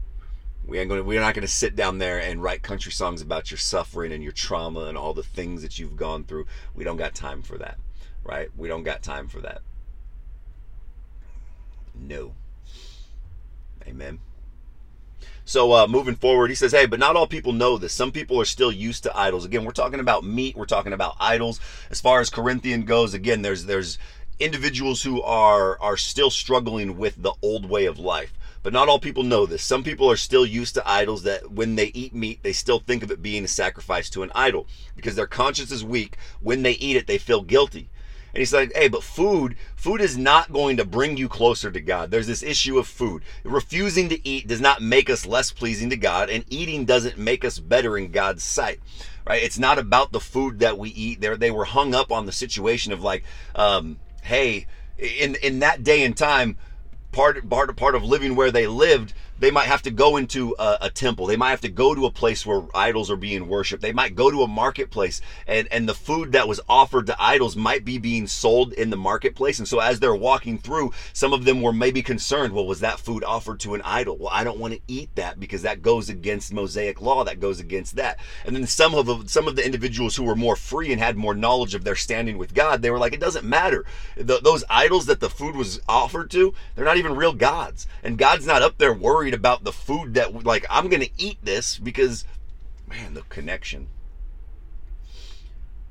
[0.65, 3.51] We ain't to, we're not going to sit down there and write country songs about
[3.51, 6.47] your suffering and your trauma and all the things that you've gone through.
[6.73, 7.77] We don't got time for that,
[8.23, 8.49] right?
[8.57, 9.61] We don't got time for that.
[12.01, 12.33] No.
[13.87, 14.19] Amen.
[15.45, 17.93] So uh, moving forward, he says, hey, but not all people know this.
[17.93, 19.45] Some people are still used to idols.
[19.45, 20.55] Again, we're talking about meat.
[20.55, 21.59] We're talking about idols.
[21.89, 23.97] As far as Corinthian goes, again, there's there's
[24.39, 28.33] individuals who are are still struggling with the old way of life.
[28.63, 29.63] But not all people know this.
[29.63, 33.01] Some people are still used to idols that when they eat meat, they still think
[33.01, 36.15] of it being a sacrifice to an idol because their conscience is weak.
[36.41, 37.89] When they eat it, they feel guilty.
[38.33, 41.81] And he's like, hey, but food, food is not going to bring you closer to
[41.81, 42.11] God.
[42.11, 43.23] There's this issue of food.
[43.43, 47.43] Refusing to eat does not make us less pleasing to God, and eating doesn't make
[47.43, 48.79] us better in God's sight.
[49.25, 49.43] Right?
[49.43, 51.21] It's not about the food that we eat.
[51.21, 54.65] There, they were hung up on the situation of like, um, hey,
[54.97, 56.57] in in that day and time,
[57.11, 60.77] part part part of living where they lived they might have to go into a,
[60.81, 61.25] a, temple.
[61.25, 63.81] They might have to go to a place where idols are being worshipped.
[63.81, 67.55] They might go to a marketplace and, and the food that was offered to idols
[67.55, 69.57] might be being sold in the marketplace.
[69.57, 72.99] And so as they're walking through, some of them were maybe concerned, well, was that
[72.99, 74.17] food offered to an idol?
[74.17, 77.23] Well, I don't want to eat that because that goes against Mosaic law.
[77.23, 78.19] That goes against that.
[78.45, 81.17] And then some of the, some of the individuals who were more free and had
[81.17, 83.85] more knowledge of their standing with God, they were like, it doesn't matter.
[84.17, 87.87] The, those idols that the food was offered to, they're not even real gods.
[88.03, 91.37] And God's not up there worried worried about the food that like I'm gonna eat
[91.43, 92.25] this because
[92.87, 93.87] man, the connection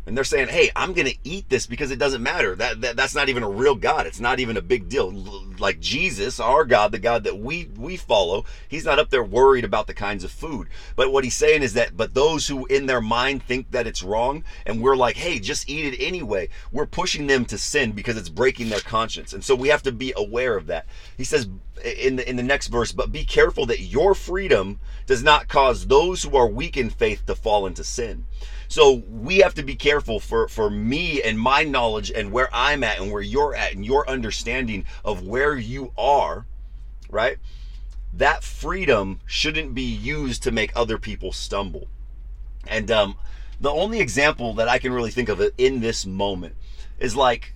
[0.06, 2.54] and they're saying, "Hey, I'm going to eat this because it doesn't matter.
[2.56, 4.06] That, that that's not even a real God.
[4.06, 5.12] It's not even a big deal.
[5.58, 9.64] Like Jesus, our God, the God that we we follow, he's not up there worried
[9.64, 10.68] about the kinds of food.
[10.96, 14.02] But what he's saying is that but those who in their mind think that it's
[14.02, 18.16] wrong and we're like, "Hey, just eat it anyway." We're pushing them to sin because
[18.16, 19.32] it's breaking their conscience.
[19.32, 20.86] And so we have to be aware of that.
[21.16, 21.48] He says
[21.84, 25.86] in the in the next verse, "But be careful that your freedom does not cause
[25.86, 28.24] those who are weak in faith to fall into sin."
[28.70, 32.84] So we have to be careful for, for me and my knowledge and where I'm
[32.84, 36.46] at and where you're at and your understanding of where you are,
[37.10, 37.38] right?
[38.12, 41.88] That freedom shouldn't be used to make other people stumble.
[42.64, 43.16] And um,
[43.60, 46.54] the only example that I can really think of in this moment
[47.00, 47.54] is like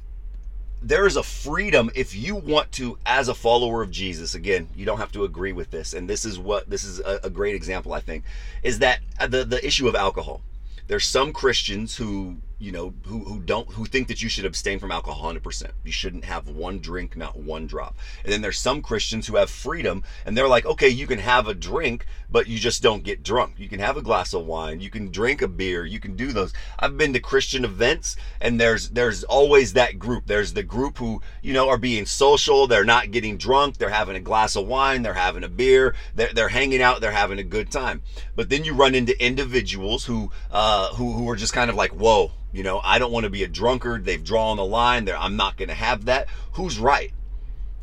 [0.83, 4.85] there is a freedom if you want to as a follower of jesus again you
[4.85, 7.55] don't have to agree with this and this is what this is a, a great
[7.55, 8.23] example i think
[8.63, 9.01] is that
[9.31, 10.43] the the issue of alcohol
[10.87, 14.79] there's some Christians who you know who, who don't who think that you should abstain
[14.79, 17.95] from alcohol 100% you shouldn't have one drink not one drop.
[18.25, 21.47] And then there's some christians who have freedom and they're like okay you can have
[21.47, 23.55] a drink but you just don't get drunk.
[23.59, 24.81] You can have a glass of wine.
[24.81, 25.85] You can drink a beer.
[25.85, 26.53] You can do those.
[26.79, 30.25] I've been to christian events and there's there's always that group.
[30.27, 32.67] There's the group who you know are being social.
[32.67, 33.77] They're not getting drunk.
[33.77, 35.03] They're having a glass of wine.
[35.03, 35.95] They're having a beer.
[36.15, 37.03] They're, they're hanging out.
[37.03, 38.03] They're having a good time.
[38.35, 41.93] But then you run into individuals who uh who, who are just kind of like
[41.93, 44.05] whoa You know, I don't want to be a drunkard.
[44.05, 45.07] They've drawn the line.
[45.07, 46.29] There, I'm not going to have that.
[46.53, 47.13] Who's right?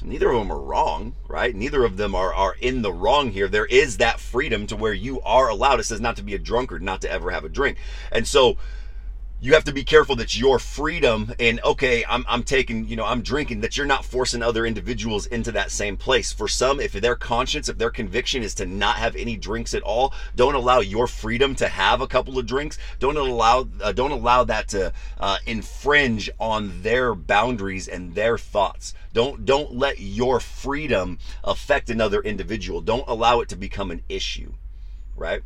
[0.01, 1.53] Neither of them are wrong, right?
[1.53, 3.49] Neither of them are, are in the wrong here.
[3.49, 5.81] There is that freedom to where you are allowed.
[5.81, 7.77] It says not to be a drunkard, not to ever have a drink.
[8.13, 8.57] And so
[9.43, 13.05] you have to be careful that your freedom and okay I'm, I'm taking you know
[13.05, 16.31] i'm drinking that you're not forcing other individuals into that same place.
[16.31, 19.81] For some if their conscience if their conviction is to not have any drinks at
[19.81, 22.77] all don't allow your freedom to have a couple of drinks.
[22.99, 28.93] Don't allow uh, don't allow that to uh, infringe on their boundaries and their thoughts.
[29.11, 32.79] Don't don't let your freedom affect another individual.
[32.79, 34.53] Don't allow it to become an issue
[35.15, 35.41] right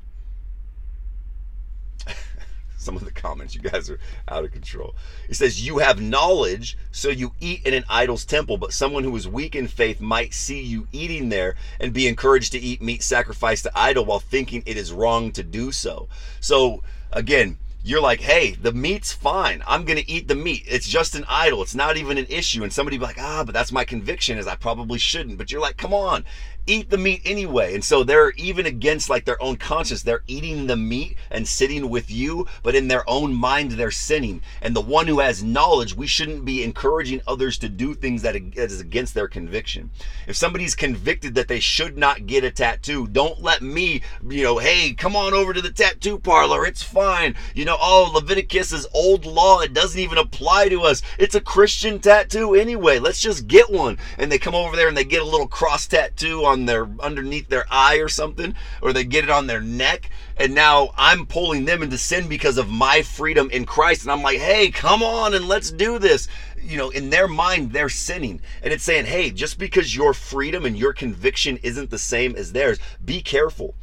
[2.86, 3.56] some of the comments.
[3.56, 4.96] You guys are out of control.
[5.28, 9.16] It says, You have knowledge, so you eat in an idol's temple, but someone who
[9.16, 13.04] is weak in faith might see you eating there and be encouraged to eat meat
[13.04, 16.08] sacrificed to idol while thinking it is wrong to do so.
[16.40, 19.62] So, again, you're like, hey, the meat's fine.
[19.68, 20.64] I'm to eat the meat.
[20.68, 21.62] It's just an idol.
[21.62, 22.64] It's not even an issue.
[22.64, 25.38] And somebody be like, ah, but that's my conviction is I probably shouldn't.
[25.38, 26.26] But you're like, come on,
[26.68, 27.76] eat the meat anyway.
[27.76, 30.02] And so they're even against like their own conscience.
[30.02, 34.42] They're eating the meat and sitting with you, but in their own mind, they're sinning.
[34.62, 38.36] And the one who has knowledge, we shouldn't be encouraging others to do things that
[38.36, 39.92] is against their conviction.
[40.28, 44.58] If somebody's convicted that they should not get a tattoo, don't let me, you know,
[44.58, 46.66] hey, come on over to the tattoo parlor.
[46.66, 47.36] It's fine.
[47.54, 49.60] You know, know, oh, Leviticus is old law.
[49.60, 51.02] It doesn't even apply to us.
[51.20, 53.00] It's a Christian tattoo anyway.
[53.00, 53.98] Let's just get one.
[54.18, 57.50] And they come over there and they get a little cross tattoo on their underneath
[57.50, 60.10] their eye or something, or they get it on their neck.
[60.38, 64.04] And now I'm pulling them into sin because of my freedom in Christ.
[64.04, 66.28] And I'm like, hey, come on and let's do this
[66.68, 68.42] you know, in their mind, they're sinning.
[68.64, 72.54] And it's saying, hey, just because your freedom and your conviction isn't the same as
[72.54, 73.76] theirs, be careful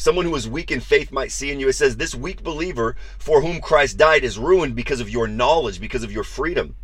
[0.00, 1.68] someone who is weak in faith might see in you.
[1.68, 5.78] It says, This weak believer for whom Christ died is ruined because of your knowledge,
[5.78, 6.74] because of your freedom.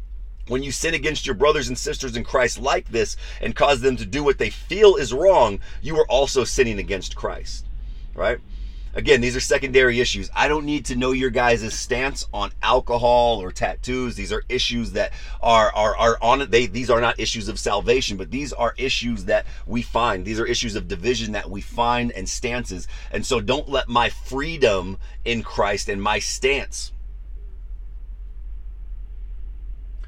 [0.49, 3.97] When you sin against your brothers and sisters in Christ like this and cause them
[3.97, 7.65] to do what they feel is wrong, you are also sinning against Christ.
[8.15, 8.39] Right?
[8.97, 10.31] Again, these are secondary issues.
[10.35, 14.17] I don't need to know your guys' stance on alcohol or tattoos.
[14.17, 18.17] These are issues that are are are on they these are not issues of salvation,
[18.17, 20.25] but these are issues that we find.
[20.25, 22.89] These are issues of division that we find and stances.
[23.13, 26.91] And so don't let my freedom in Christ and my stance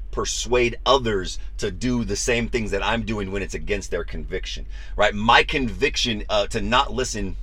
[0.09, 4.65] persuade others to do the same things that I'm doing when it's against their conviction,
[4.95, 5.13] right?
[5.13, 7.35] My conviction uh, to not listen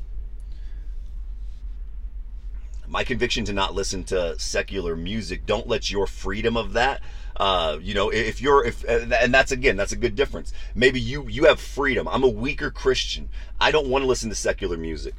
[2.88, 7.00] my conviction to not listen to secular music don't let your freedom of that
[7.36, 11.26] uh, you know if you're if and that's again that's a good difference maybe you
[11.28, 13.28] you have freedom i'm a weaker christian
[13.60, 15.14] i don't want to listen to secular music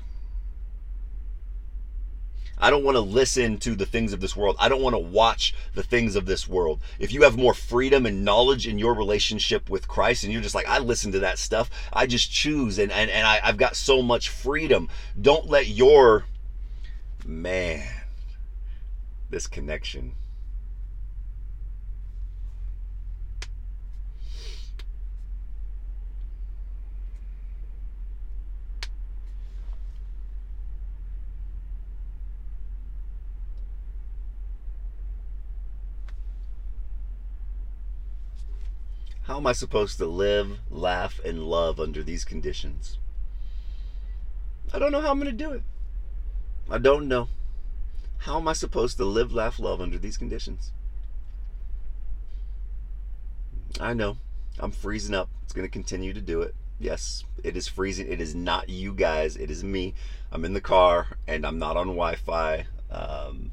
[2.60, 4.56] I don't want to listen to the things of this world.
[4.60, 6.80] I don't want to watch the things of this world.
[6.98, 10.56] If you have more freedom and knowledge in your relationship with Christ and you're just
[10.56, 13.76] like, I listen to that stuff, I just choose and, and, and I, I've got
[13.76, 14.90] so much freedom.
[15.22, 16.26] Don't let your
[17.28, 17.86] man,
[19.30, 20.14] this connection.
[39.24, 42.98] How am I supposed to live, laugh, and love under these conditions?
[44.74, 45.64] I don't know how I'm going to do it.
[46.70, 47.30] I don't know.
[48.20, 50.72] How am I supposed to live, laugh, love under these conditions?
[53.80, 54.18] I know.
[54.60, 55.30] I'm freezing up.
[55.44, 56.56] It's going to continue to do it.
[56.80, 58.12] Yes, it is freezing.
[58.12, 59.36] It is not you guys.
[59.38, 59.94] It is me.
[60.32, 62.68] I'm in the car and I'm not on Wi Fi.
[62.92, 63.52] Um,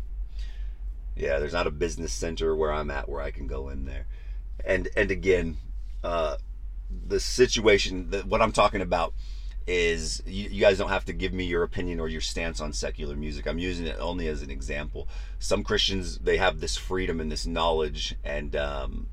[1.17, 4.07] yeah, there's not a business center where I'm at where I can go in there.
[4.65, 5.59] And and again,
[6.03, 6.37] uh,
[7.07, 9.15] the situation that what I'm talking about
[9.67, 12.73] is you, you, guys don't have to give me your opinion or your stance on
[12.73, 13.47] secular music.
[13.47, 15.09] I'm using it only as an example.
[15.39, 19.09] Some Christians they have this freedom and this knowledge, and um,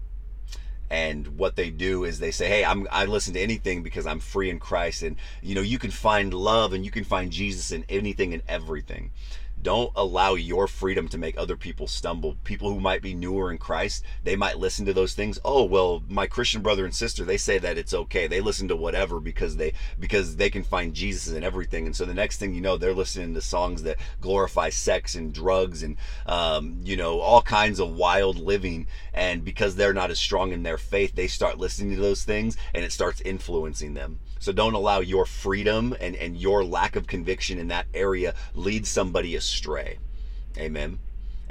[0.90, 4.20] and what they do is they say, "Hey, I'm I listen to anything because I'm
[4.20, 7.72] free in Christ." And you know, you can find love and you can find Jesus
[7.72, 9.12] in anything and everything.
[9.62, 12.38] Don't allow your freedom to make other people stumble.
[12.44, 15.40] People who might be newer in Christ, they might listen to those things.
[15.46, 18.28] Oh, well, my Christian brother and sister, they say that it's okay.
[18.28, 21.86] They listen to whatever because they because they can find Jesus in everything.
[21.86, 25.34] And so the next thing you know, they're listening to songs that glorify sex and
[25.34, 28.88] drugs and um, you know all kinds of wild living.
[29.14, 32.58] And because they're not as strong in their faith, they start listening to those things,
[32.74, 34.20] and it starts influencing them.
[34.42, 38.88] So don't allow your freedom and, and your lack of conviction in that area lead
[38.88, 39.51] somebody astray.
[40.58, 41.00] Amen.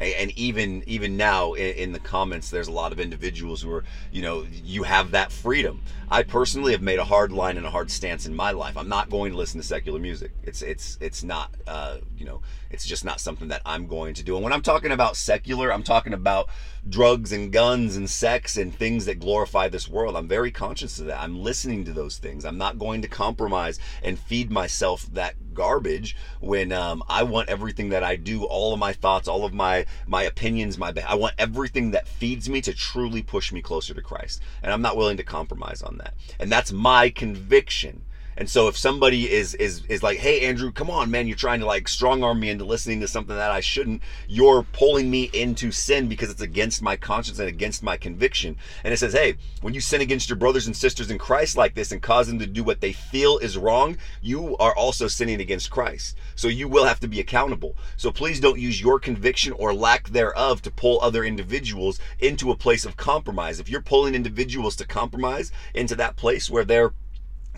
[0.01, 4.23] And even even now in, the comments there's a lot of individuals who are you
[4.23, 5.83] know you have that freedom.
[6.11, 8.77] I personally have made a hard line and a hard stance in my life.
[8.77, 10.33] I'm not going to listen to secular music.
[10.43, 12.41] It's it's it's not uh, you know
[12.71, 14.37] it's just not something that i'm going to do.
[14.37, 16.49] And when i'm talking about secular i'm talking about
[16.89, 20.17] drugs and guns and sex and things that glorify this world.
[20.17, 21.21] I'm very conscious of that.
[21.21, 22.45] I'm listening to those things.
[22.45, 27.91] I'm not going to compromise and feed myself that garbage when um, I want everything
[27.91, 31.35] that I do, all of my thoughts, all of my my opinions, my I want
[31.39, 35.17] everything that feeds me to truly push me closer to Christ, and I'm not willing
[35.17, 36.15] to compromise on that.
[36.39, 38.03] And that's my conviction
[38.41, 41.61] and so if somebody is is is like, "Hey Andrew, come on, man, you're trying
[41.61, 44.03] to like strong arm me into listening to something that I shouldn't.
[44.29, 48.95] You're pulling me into sin because it's against my conscience and against my conviction." And
[48.95, 51.93] it says, "Hey, when you sin against your brothers and sisters in Christ like this
[51.93, 55.71] and cause them to do what they feel is wrong, you are also sinning against
[55.71, 56.17] Christ.
[56.35, 57.77] So you will have to be accountable.
[57.99, 62.57] So please don't use your conviction or lack thereof to pull other individuals into a
[62.57, 63.61] place of compromise.
[63.61, 66.95] If you're pulling individuals to compromise into that place where they're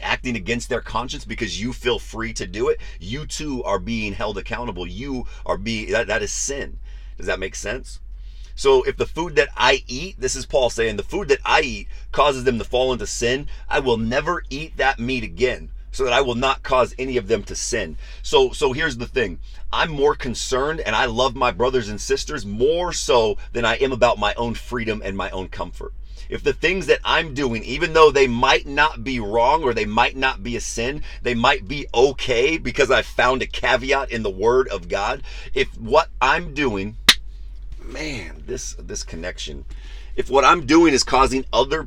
[0.00, 4.12] acting against their conscience because you feel free to do it, you too are being
[4.12, 4.86] held accountable.
[4.86, 6.78] You are being that, that is sin.
[7.16, 8.00] Does that make sense?
[8.54, 11.62] So if the food that I eat, this is Paul saying, the food that I
[11.62, 16.04] eat causes them to fall into sin, I will never eat that meat again so
[16.04, 17.96] that I will not cause any of them to sin.
[18.22, 19.38] So so here's the thing.
[19.72, 23.92] I'm more concerned and I love my brothers and sisters more so than I am
[23.92, 25.92] about my own freedom and my own comfort
[26.32, 29.84] if the things that I'm doing, even though they might not be wrong or they
[29.84, 34.22] might not be a sin, they might be okay because I found a caveat in
[34.22, 35.22] the Word of God.
[35.52, 36.96] If what I'm doing,
[37.78, 39.66] man, this this connection,
[40.16, 41.86] if what I'm doing is causing other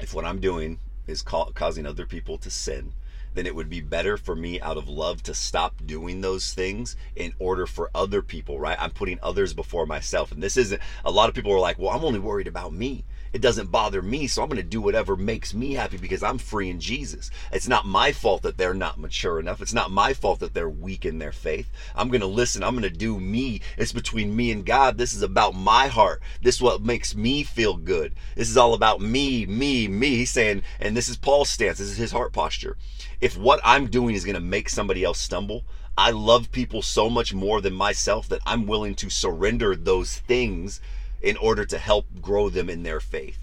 [0.00, 2.94] if what I'm doing is ca- causing other people to sin,
[3.34, 6.96] then it would be better for me out of love to stop doing those things
[7.16, 8.80] in order for other people, right?
[8.80, 10.32] I'm putting others before myself.
[10.32, 13.04] And this isn't, a lot of people are like, well, I'm only worried about me.
[13.34, 16.38] It doesn't bother me, so I'm going to do whatever makes me happy because I'm
[16.38, 17.32] free in Jesus.
[17.50, 19.60] It's not my fault that they're not mature enough.
[19.60, 21.68] It's not my fault that they're weak in their faith.
[21.96, 22.62] I'm going to listen.
[22.62, 23.60] I'm going to do me.
[23.76, 24.98] It's between me and God.
[24.98, 26.22] This is about my heart.
[26.42, 28.14] This is what makes me feel good.
[28.36, 30.10] This is all about me, me, me.
[30.10, 31.78] He's saying, and this is Paul's stance.
[31.78, 32.76] This is his heart posture
[33.24, 35.64] if what I'm doing is going to make somebody else stumble,
[35.96, 40.78] I love people so much more than myself that I'm willing to surrender those things
[41.22, 43.38] in order to help grow them in their faith.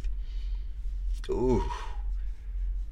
[1.31, 1.71] Ooh.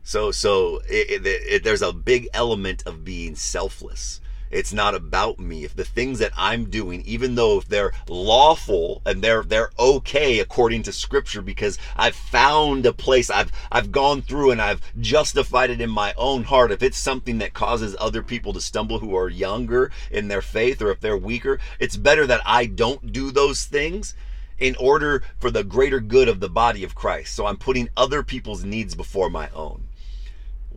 [0.02, 4.20] So so it, it, it, there's a big element of being selfless.
[4.52, 5.64] It's not about me.
[5.64, 10.39] If the things that I'm doing, even though if they're lawful and they're they're okay
[10.39, 15.70] according to scripture because I've found a place, I've I've gone through and I've justified
[15.70, 16.72] it in my own heart.
[16.72, 20.82] If it's something that causes other people to stumble who are younger in their faith
[20.82, 24.16] or if they're weaker, it's better that I don't do those things
[24.58, 27.34] in order for the greater good of the body of Christ.
[27.36, 29.88] So I'm putting other people's needs before my own.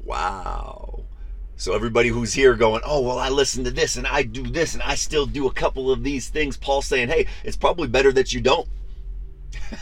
[0.05, 1.05] Wow.
[1.63, 4.75] So everybody who's here going, oh, well, I listen to this and I do this
[4.75, 6.57] and I still do a couple of these things.
[6.57, 8.69] Paul's saying, hey, it's probably better that you don't.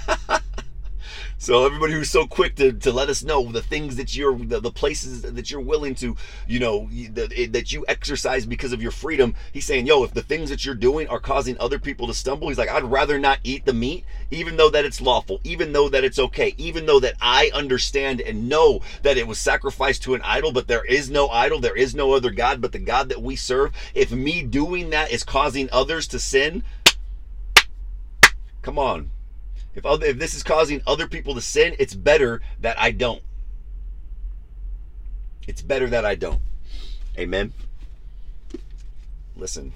[1.42, 4.60] So everybody who's so quick to, to let us know the things that you're, the,
[4.60, 6.14] the places that you're willing to,
[6.46, 10.20] you know, that, that you exercise because of your freedom, he's saying, yo, if the
[10.20, 13.38] things that you're doing are causing other people to stumble, he's like, I'd rather not
[13.42, 17.00] eat the meat, even though that it's lawful, even though that it's okay, even though
[17.00, 21.08] that I understand and know that it was sacrificed to an idol, but there is
[21.08, 23.72] no idol, there is no other God but the God that we serve.
[23.94, 26.64] If me doing that is causing others to sin,
[28.60, 29.10] come on
[29.80, 33.22] if other, if this is causing other people to sin, it's better that I don't.
[35.48, 36.42] It's better that I don't.
[37.18, 37.54] Amen.
[39.34, 39.72] Listen.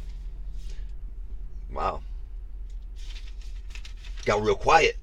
[1.72, 2.02] Wow.
[4.26, 4.98] Got real quiet.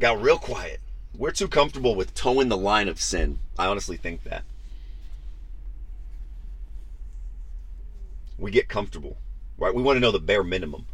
[0.00, 0.80] Got real quiet.
[1.16, 3.38] We're too comfortable with toeing the line of sin.
[3.56, 4.42] I honestly think that.
[8.38, 9.18] We get comfortable,
[9.56, 9.74] right?
[9.74, 10.86] We want to know the bare minimum.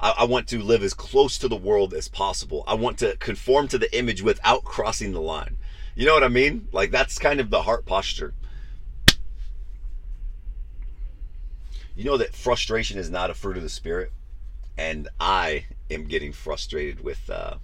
[0.00, 2.64] I, I want to live as close to the world as possible.
[2.66, 5.58] I want to conform to the image without crossing the line.
[5.94, 6.68] You know what I mean?
[6.72, 8.34] Like that's kind of the heart posture.
[11.94, 14.12] You know that frustration is not a fruit of the spirit,
[14.78, 17.56] and I am getting frustrated with uh,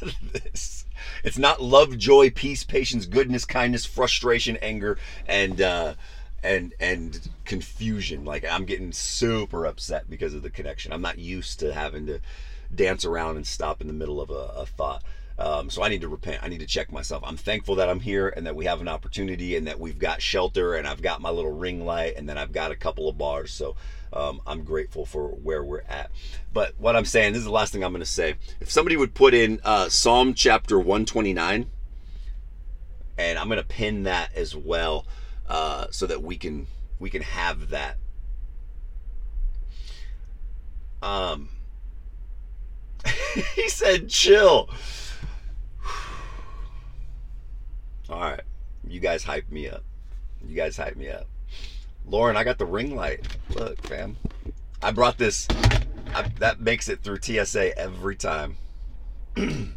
[0.32, 0.84] this.
[1.24, 5.94] It's not love, joy, peace, patience, goodness, kindness, frustration, anger, and uh,
[6.42, 8.24] and and confusion.
[8.24, 10.92] Like I'm getting super upset because of the connection.
[10.92, 12.20] I'm not used to having to
[12.74, 15.02] dance around and stop in the middle of a, a thought.
[15.38, 16.42] Um, so I need to repent.
[16.42, 17.22] I need to check myself.
[17.24, 20.20] I'm thankful that I'm here and that we have an opportunity and that we've got
[20.20, 23.16] shelter and I've got my little ring light and then I've got a couple of
[23.16, 23.52] bars.
[23.52, 23.76] So
[24.12, 26.10] um, I'm grateful for where we're at.
[26.52, 28.34] But what I'm saying, this is the last thing I'm going to say.
[28.60, 31.70] If somebody would put in uh, Psalm chapter 129,
[33.16, 35.06] and I'm going to pin that as well
[35.48, 36.66] uh, so that we can
[36.98, 37.96] we can have that.
[41.02, 41.48] Um,
[43.54, 44.68] he said, "Chill."
[48.10, 48.40] All right.
[48.86, 49.82] You guys hype me up.
[50.46, 51.26] You guys hype me up.
[52.06, 53.26] Lauren, I got the ring light.
[53.50, 54.16] Look, fam.
[54.82, 55.46] I brought this.
[56.14, 58.56] I, that makes it through TSA every time.
[59.36, 59.68] you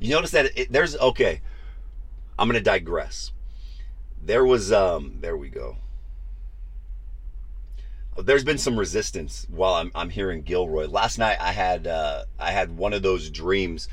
[0.00, 1.40] notice that it, there's okay.
[2.38, 3.32] I'm gonna digress.
[4.22, 5.16] There was um.
[5.20, 5.76] There we go.
[8.18, 10.86] There's been some resistance while I'm I'm here in Gilroy.
[10.86, 13.88] Last night I had uh, I had one of those dreams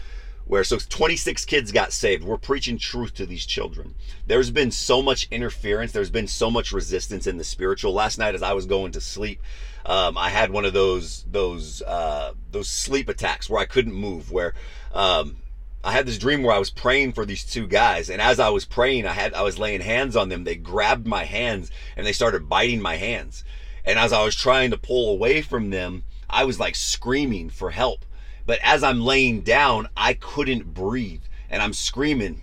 [0.47, 2.23] where so 26 kids got saved.
[2.23, 3.95] We're preaching truth to these children.
[4.25, 5.91] There's been so much interference.
[5.91, 7.93] There's been so much resistance in the spiritual.
[7.93, 9.41] Last night, as I was going to sleep,
[9.85, 14.31] um, I had one of those those uh, those sleep attacks where I couldn't move.
[14.31, 14.53] Where
[14.93, 15.37] um,
[15.83, 18.49] I had this dream where I was praying for these two guys, and as I
[18.49, 20.43] was praying, I had I was laying hands on them.
[20.43, 23.43] They grabbed my hands and they started biting my hands.
[23.85, 27.71] And as I was trying to pull away from them, I was like screaming for
[27.71, 28.03] help
[28.47, 32.41] but as I'm laying down, I couldn't breathe and I'm screaming.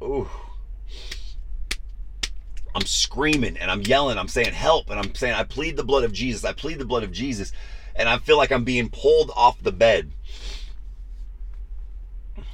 [0.00, 0.30] Ooh.
[2.74, 4.18] I'm screaming and I'm yelling.
[4.18, 6.44] I'm saying help and I'm saying I plead the blood of Jesus.
[6.44, 7.52] I plead the blood of Jesus.
[7.96, 10.12] And I feel like I'm being pulled off the bed.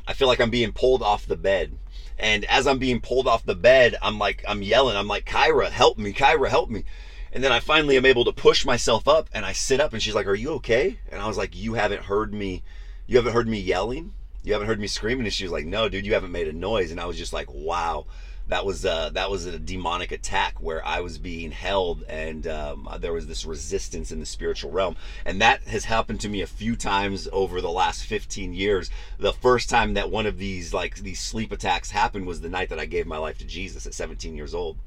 [0.08, 1.76] I feel like I'm being pulled off the bed.
[2.18, 4.96] And as I'm being pulled off the bed, I'm like, I'm yelling.
[4.96, 6.14] I'm like, Kyra, help me.
[6.14, 6.84] Kyra, help me.
[7.30, 10.02] And then I finally am able to push myself up and I sit up and
[10.02, 10.98] she's like, Are you okay?
[11.12, 12.62] And I was like, You haven't heard me.
[13.06, 14.14] You haven't heard me yelling?
[14.42, 15.26] You haven't heard me screaming?
[15.26, 16.90] And she was like, No, dude, you haven't made a noise.
[16.90, 18.06] And I was just like, Wow.
[18.48, 22.88] That was uh, that was a demonic attack where I was being held, and um,
[22.98, 26.46] there was this resistance in the spiritual realm, and that has happened to me a
[26.46, 28.90] few times over the last 15 years.
[29.18, 32.70] The first time that one of these like these sleep attacks happened was the night
[32.70, 34.78] that I gave my life to Jesus at 17 years old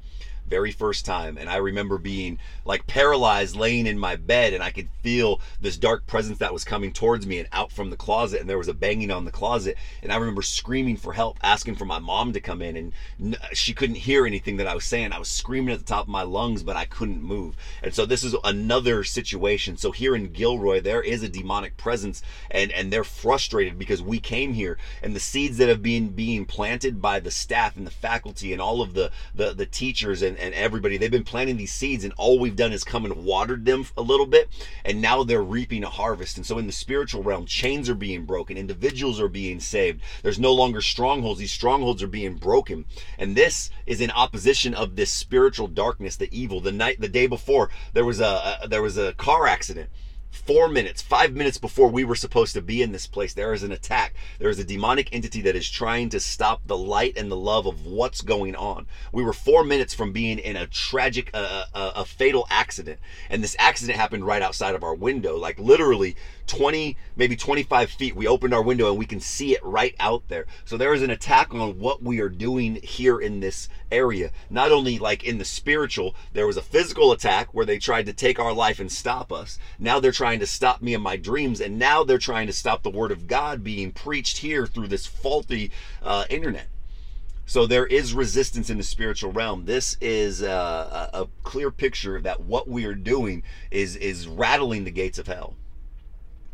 [0.52, 4.70] very first time and i remember being like paralyzed laying in my bed and i
[4.70, 8.38] could feel this dark presence that was coming towards me and out from the closet
[8.38, 11.74] and there was a banging on the closet and i remember screaming for help asking
[11.74, 12.92] for my mom to come in and
[13.54, 15.12] she couldn't hear anything that i was saying.
[15.12, 17.56] I was screaming at the top of my lungs but i couldn't move.
[17.82, 19.76] And so this is another situation.
[19.76, 24.20] So here in gilroy there is a demonic presence and and they're frustrated because we
[24.20, 27.90] came here and the seeds that have been being planted by the staff and the
[27.90, 30.96] faculty and all of the the, the teachers and and everybody.
[30.96, 34.02] They've been planting these seeds, and all we've done is come and watered them a
[34.02, 34.50] little bit,
[34.84, 36.36] and now they're reaping a harvest.
[36.36, 40.02] And so, in the spiritual realm, chains are being broken, individuals are being saved.
[40.22, 42.84] There's no longer strongholds; these strongholds are being broken,
[43.18, 46.60] and this is in opposition of this spiritual darkness, the evil.
[46.60, 49.88] The night, the day before, there was a, a there was a car accident
[50.32, 53.62] four minutes, five minutes before we were supposed to be in this place, there is
[53.62, 54.14] an attack.
[54.38, 57.66] There is a demonic entity that is trying to stop the light and the love
[57.66, 58.86] of what's going on.
[59.12, 62.98] We were four minutes from being in a tragic, uh, uh, a fatal accident.
[63.28, 66.16] And this accident happened right outside of our window, like literally
[66.52, 68.14] 20, maybe 25 feet.
[68.14, 70.44] We opened our window and we can see it right out there.
[70.66, 74.32] So there is an attack on what we are doing here in this area.
[74.50, 78.12] Not only like in the spiritual, there was a physical attack where they tried to
[78.12, 79.58] take our life and stop us.
[79.78, 82.82] Now they're trying to stop me in my dreams, and now they're trying to stop
[82.82, 85.70] the word of God being preached here through this faulty
[86.02, 86.68] uh, internet.
[87.46, 89.64] So there is resistance in the spiritual realm.
[89.64, 94.84] This is uh, a, a clear picture that what we are doing is is rattling
[94.84, 95.56] the gates of hell.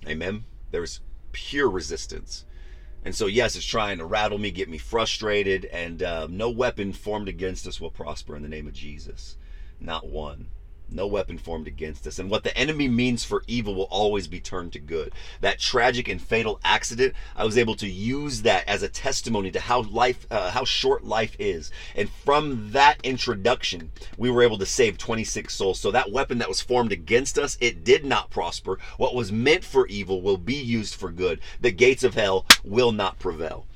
[0.09, 0.45] Amen.
[0.71, 1.01] There's
[1.33, 2.45] pure resistance.
[3.05, 6.93] And so, yes, it's trying to rattle me, get me frustrated, and uh, no weapon
[6.93, 9.37] formed against us will prosper in the name of Jesus.
[9.81, 10.49] Not one
[10.91, 12.19] no weapon formed against us.
[12.19, 15.13] And what the enemy means for evil will always be turned to good.
[15.41, 19.61] That tragic and fatal accident, I was able to use that as a testimony to
[19.61, 21.71] how life, uh, how short life is.
[21.95, 25.81] And from that introduction, we were able to save 26 souls.
[25.81, 28.79] So that weapon that was formed against us, it did not prosper.
[28.97, 31.41] What was meant for evil will be used for good.
[31.61, 33.67] The gates of hell will not prevail.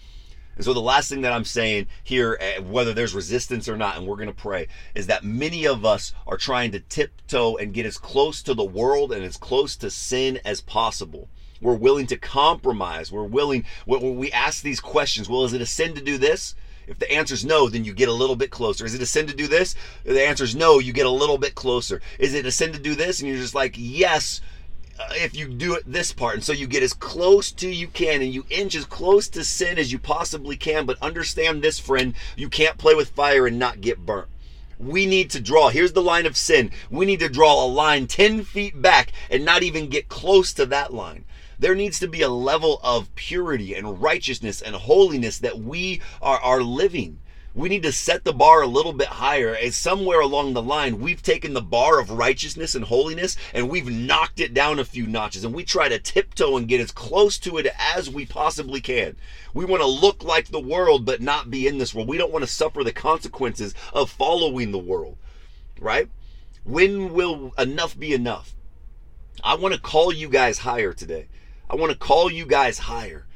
[0.57, 3.97] And so the last thing that I'm saying here, eh, whether there's resistance or not,
[3.97, 7.73] and we're going to pray, is that many of us are trying to tiptoe and
[7.73, 11.29] get as close to the world and as close to sin as possible.
[11.61, 13.13] We're willing to compromise.
[13.13, 16.55] We're willing, when we ask these questions, well, is it a sin to do this?
[16.87, 18.85] If the answer is no, then you get a little bit closer.
[18.85, 19.77] Is it a sin to do this?
[20.05, 22.03] If the answer is no, you get a little bit closer.
[22.19, 23.21] Is it a sin to do this?
[23.21, 24.41] And you're just like, yes,
[24.99, 27.89] Uh, if you do it this part and so you get as close to you
[27.89, 31.79] can and you inch as close to sin as you possibly can but understand this
[31.79, 34.29] friend you can't play with fire and not get burnt.
[34.79, 35.69] We need to draw.
[35.69, 36.73] Here's the line of sin.
[36.91, 40.67] We need to draw a line 10 feet back and not even get close to
[40.67, 41.25] that line.
[41.59, 46.41] There needs to be a level of purity and righteousness and holiness that we are,
[46.41, 47.21] are living
[47.55, 49.55] we need to set the bar a little bit higher.
[49.55, 53.91] As somewhere along the line we've taken the bar of righteousness and holiness and we've
[53.91, 55.45] knocked it down a few notches.
[55.45, 59.17] And we try to tiptoe and get as close to it as we possibly can.
[59.55, 62.09] We want to look like the world but not be in this world.
[62.09, 65.19] We don't want to suffer the consequences of following the world
[65.83, 66.09] right?
[66.65, 68.55] When will enough be enough?
[69.43, 71.27] I want to call you guys higher today.
[71.69, 73.27] I want to call you guys higher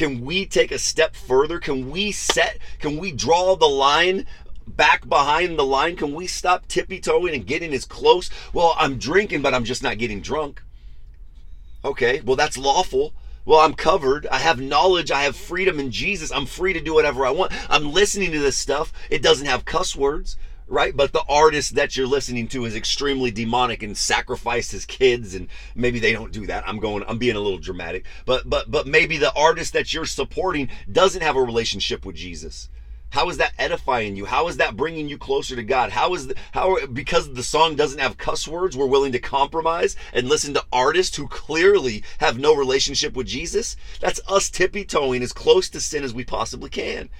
[0.00, 1.58] can we take a step further?
[1.58, 4.24] Can we set, can we draw the line
[4.66, 5.94] back behind the line?
[5.94, 8.30] Can we stop tippy toeing and getting as close?
[8.54, 10.62] Well, I'm drinking, but I'm just not getting drunk.
[11.84, 13.12] Okay, well, that's lawful.
[13.44, 14.26] Well, I'm covered.
[14.28, 15.10] I have knowledge.
[15.10, 16.32] I have freedom in Jesus.
[16.32, 17.52] I'm free to do whatever I want.
[17.68, 18.94] I'm listening to this stuff.
[19.10, 20.38] It doesn't have cuss words
[20.70, 20.96] right?
[20.96, 25.48] But the artist that you're listening to is extremely demonic and sacrificed his kids, and
[25.74, 26.66] maybe they don't do that.
[26.66, 30.06] I'm going, I'm being a little dramatic, but but but maybe the artist that you're
[30.06, 32.70] supporting doesn't have a relationship with Jesus.
[33.10, 34.24] How is that edifying you?
[34.24, 35.90] How is that bringing you closer to God?
[35.90, 39.96] How is the, how because the song doesn't have cuss words, we're willing to compromise
[40.12, 43.76] and listen to artists who clearly have no relationship with Jesus?
[43.98, 47.10] That's us tippy toeing as close to sin as we possibly can,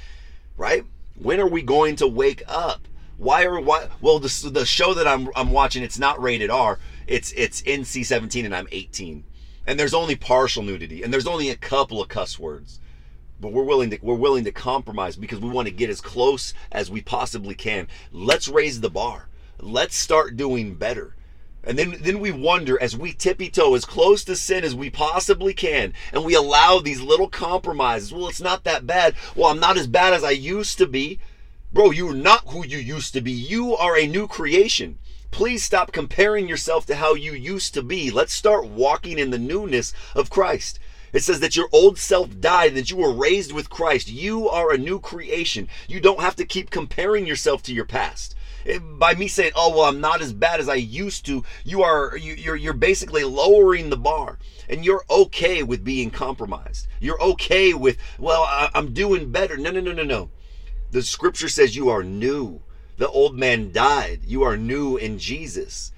[0.57, 0.84] right?
[1.16, 2.86] When are we going to wake up?
[3.20, 3.86] Why are why?
[4.00, 6.78] Well, the the show that I'm I'm watching, it's not rated R.
[7.06, 9.24] It's it's NC-17, and I'm 18,
[9.66, 12.80] and there's only partial nudity, and there's only a couple of cuss words.
[13.38, 16.54] But we're willing to we're willing to compromise because we want to get as close
[16.72, 17.88] as we possibly can.
[18.10, 19.28] Let's raise the bar.
[19.58, 21.14] Let's start doing better.
[21.62, 24.88] And then, then we wonder as we tippy toe as close to sin as we
[24.88, 28.14] possibly can, and we allow these little compromises.
[28.14, 29.14] Well, it's not that bad.
[29.36, 31.20] Well, I'm not as bad as I used to be.
[31.72, 33.30] Bro, you're not who you used to be.
[33.30, 34.98] You are a new creation.
[35.30, 38.10] Please stop comparing yourself to how you used to be.
[38.10, 40.80] Let's start walking in the newness of Christ.
[41.12, 44.10] It says that your old self died, that you were raised with Christ.
[44.10, 45.68] You are a new creation.
[45.86, 48.34] You don't have to keep comparing yourself to your past.
[48.66, 51.84] Eh, by me saying, "Oh well, I'm not as bad as I used to," you
[51.84, 56.88] are you, you're you're basically lowering the bar, and you're okay with being compromised.
[56.98, 60.30] You're okay with, "Well, I, I'm doing better." No, no, no, no, no.
[60.91, 62.62] The scripture says you are new.
[62.97, 64.20] The old man died.
[64.24, 65.93] You are new in Jesus.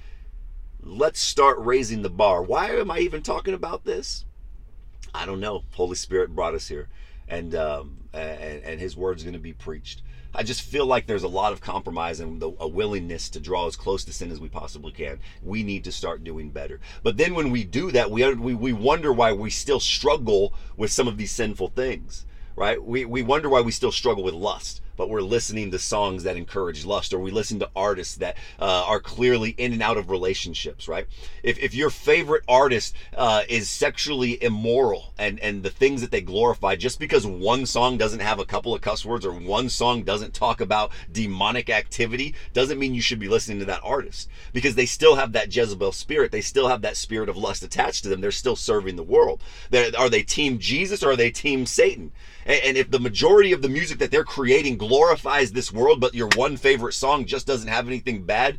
[0.83, 2.43] Let's start raising the bar.
[2.43, 4.27] Why am I even talking about this?
[5.15, 5.65] I don't know.
[5.73, 6.89] Holy Spirit brought us here,
[7.27, 10.03] and um, and, and His word's going to be preached.
[10.35, 13.77] I just feel like there's a lot of compromise and a willingness to draw as
[13.77, 15.21] close to sin as we possibly can.
[15.43, 16.81] We need to start doing better.
[17.03, 20.91] But then when we do that, we we, we wonder why we still struggle with
[20.91, 22.27] some of these sinful things
[22.57, 22.83] right?
[22.83, 26.37] We, we wonder why we still struggle with lust, but we're listening to songs that
[26.37, 30.11] encourage lust, or we listen to artists that uh, are clearly in and out of
[30.11, 31.07] relationships, right?
[31.43, 36.21] If, if your favorite artist uh, is sexually immoral and, and the things that they
[36.21, 40.03] glorify, just because one song doesn't have a couple of cuss words or one song
[40.03, 44.75] doesn't talk about demonic activity, doesn't mean you should be listening to that artist because
[44.75, 46.33] they still have that Jezebel spirit.
[46.33, 48.21] They still have that spirit of lust attached to them.
[48.21, 49.43] They're still serving the world.
[49.71, 52.13] They're, are they team Jesus or are they team Satan?
[52.45, 56.29] And if the majority of the music that they're creating glorifies this world, but your
[56.35, 58.59] one favorite song just doesn't have anything bad,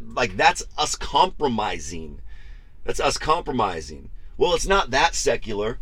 [0.00, 2.20] like that's us compromising.
[2.82, 4.10] That's us compromising.
[4.36, 5.78] Well, it's not that secular,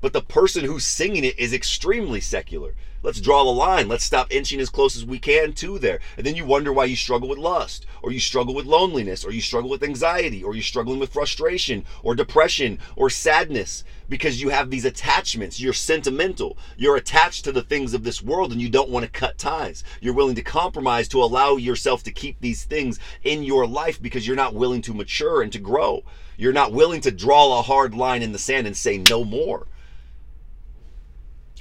[0.00, 2.76] but the person who's singing it is extremely secular.
[3.00, 3.86] Let's draw the line.
[3.86, 6.00] Let's stop inching as close as we can to there.
[6.16, 9.30] And then you wonder why you struggle with lust, or you struggle with loneliness, or
[9.30, 14.48] you struggle with anxiety, or you're struggling with frustration, or depression, or sadness, because you
[14.48, 15.60] have these attachments.
[15.60, 16.58] You're sentimental.
[16.76, 19.84] You're attached to the things of this world, and you don't want to cut ties.
[20.00, 24.26] You're willing to compromise to allow yourself to keep these things in your life because
[24.26, 26.02] you're not willing to mature and to grow.
[26.36, 29.68] You're not willing to draw a hard line in the sand and say no more.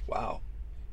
[0.08, 0.42] Wow.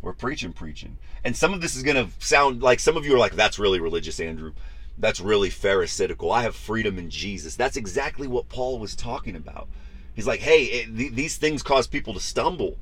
[0.05, 0.99] We're preaching, preaching.
[1.25, 3.59] And some of this is going to sound like some of you are like, that's
[3.59, 4.53] really religious, Andrew.
[4.99, 6.31] That's really pharisaical.
[6.31, 7.57] I have freedom in Jesus.
[7.57, 9.67] That's exactly what Paul was talking about.
[10.15, 12.77] He's like, hey, it, th- these things cause people to stumble.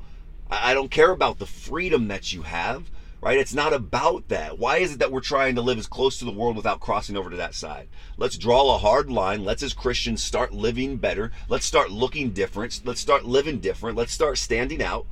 [0.50, 3.38] I-, I don't care about the freedom that you have, right?
[3.38, 4.58] It's not about that.
[4.58, 7.16] Why is it that we're trying to live as close to the world without crossing
[7.16, 7.86] over to that side?
[8.16, 9.44] Let's draw a hard line.
[9.44, 11.30] Let's, as Christians, start living better.
[11.48, 12.80] Let's start looking different.
[12.84, 13.96] Let's start living different.
[13.96, 15.06] Let's start standing out.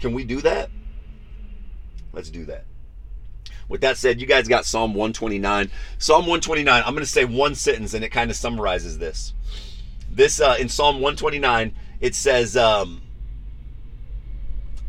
[0.00, 0.68] Can we do that?
[2.14, 2.64] Let's do that.
[3.68, 5.70] With that said, you guys got Psalm 129.
[5.98, 9.32] Psalm 129, I'm going to say one sentence and it kind of summarizes this.
[10.10, 13.02] This uh, in Psalm 129, it says, um,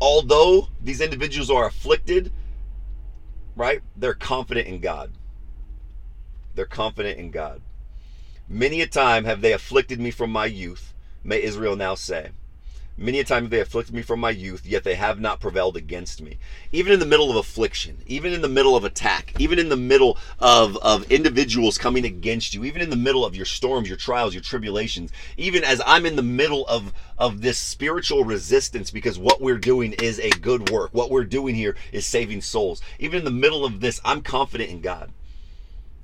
[0.00, 2.32] although these individuals are afflicted,
[3.56, 3.80] right?
[3.96, 5.12] They're confident in God.
[6.54, 7.62] They're confident in God.
[8.48, 12.30] Many a time have they afflicted me from my youth, may Israel now say.
[12.98, 15.76] Many a time have they afflicted me from my youth, yet they have not prevailed
[15.76, 16.38] against me.
[16.72, 19.76] Even in the middle of affliction, even in the middle of attack, even in the
[19.76, 23.98] middle of, of individuals coming against you, even in the middle of your storms, your
[23.98, 29.18] trials, your tribulations, even as I'm in the middle of, of this spiritual resistance because
[29.18, 30.94] what we're doing is a good work.
[30.94, 32.80] What we're doing here is saving souls.
[32.98, 35.12] Even in the middle of this, I'm confident in God.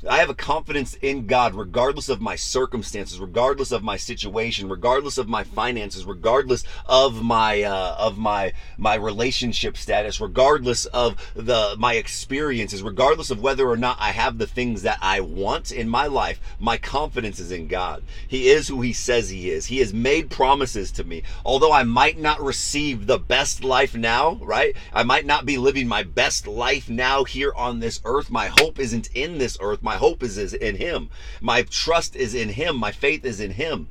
[0.08, 5.16] I have a confidence in God regardless of my circumstances, regardless of my situation, regardless
[5.16, 11.76] of my finances, regardless of my uh, of my my relationship status, regardless of the
[11.78, 15.88] my experiences, regardless of whether or not I have the things that I want in
[15.88, 16.40] my life.
[16.58, 18.02] My confidence is in God.
[18.26, 19.66] He is who he says he is.
[19.66, 21.22] He has made promises to me.
[21.44, 24.74] Although I might not receive the best life now, right?
[24.92, 28.30] I might not be living my best life now here on this earth.
[28.30, 29.82] My hope isn't in this earth.
[29.82, 31.10] My my hope is, is in Him.
[31.42, 32.78] My trust is in Him.
[32.78, 33.88] My faith is in Him.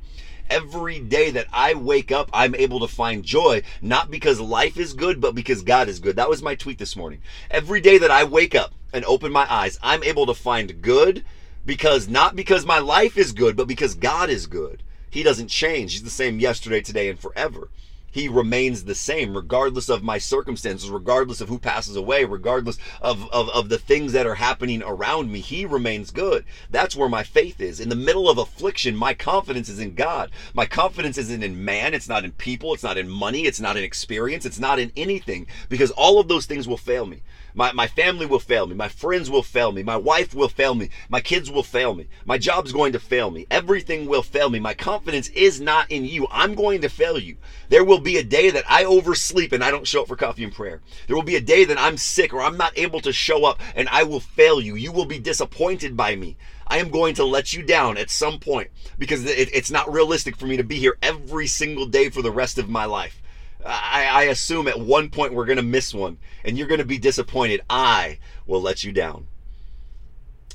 [0.50, 4.94] Every day that I wake up, I'm able to find joy, not because life is
[4.94, 6.16] good, but because God is good.
[6.16, 7.20] That was my tweet this morning.
[7.52, 11.24] Every day that I wake up and open my eyes, I'm able to find good
[11.64, 14.82] because not because my life is good, but because God is good.
[15.08, 15.92] He doesn't change.
[15.92, 17.68] He's the same yesterday, today, and forever
[18.12, 23.28] he remains the same regardless of my circumstances regardless of who passes away regardless of,
[23.32, 25.40] of, of the things that are happening around me.
[25.40, 26.44] He remains good.
[26.70, 27.80] That's where my faith is.
[27.80, 30.30] In the middle of affliction my confidence is in god.
[30.54, 31.94] My confidence isn't in man.
[31.94, 32.74] It's not in people.
[32.74, 33.46] It's not in money.
[33.46, 34.46] It's not in experience.
[34.46, 37.22] It's not in anything because all of those things will fail me
[37.54, 38.74] my, my family will fail me.
[38.74, 39.82] My friends will fail me.
[39.82, 40.90] My wife will fail me.
[41.08, 42.08] My kids will fail me.
[42.24, 43.46] My job's going to fail me.
[43.50, 44.58] Everything will fail me.
[44.58, 46.26] My confidence is not in you.
[46.30, 47.36] I'm going to fail you.
[47.68, 50.44] There will be a day that I oversleep and I don't show up for coffee
[50.44, 50.80] and prayer.
[51.06, 53.60] There will be a day that I'm sick or I'm not able to show up
[53.74, 54.74] and I will fail you.
[54.74, 56.36] You will be disappointed by me.
[56.66, 60.36] I am going to let you down at some point because it, it's not realistic
[60.36, 63.21] for me to be here every single day for the rest of my life.
[63.64, 66.84] I, I assume at one point we're going to miss one and you're going to
[66.84, 67.62] be disappointed.
[67.68, 69.26] I will let you down.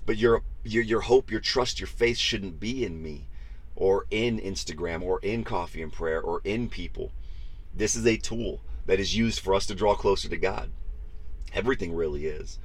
[0.05, 3.27] But your, your, your hope, your trust, your faith shouldn't be in me
[3.75, 7.11] or in Instagram or in coffee and prayer or in people.
[7.73, 10.71] This is a tool that is used for us to draw closer to God.
[11.53, 12.59] Everything really is.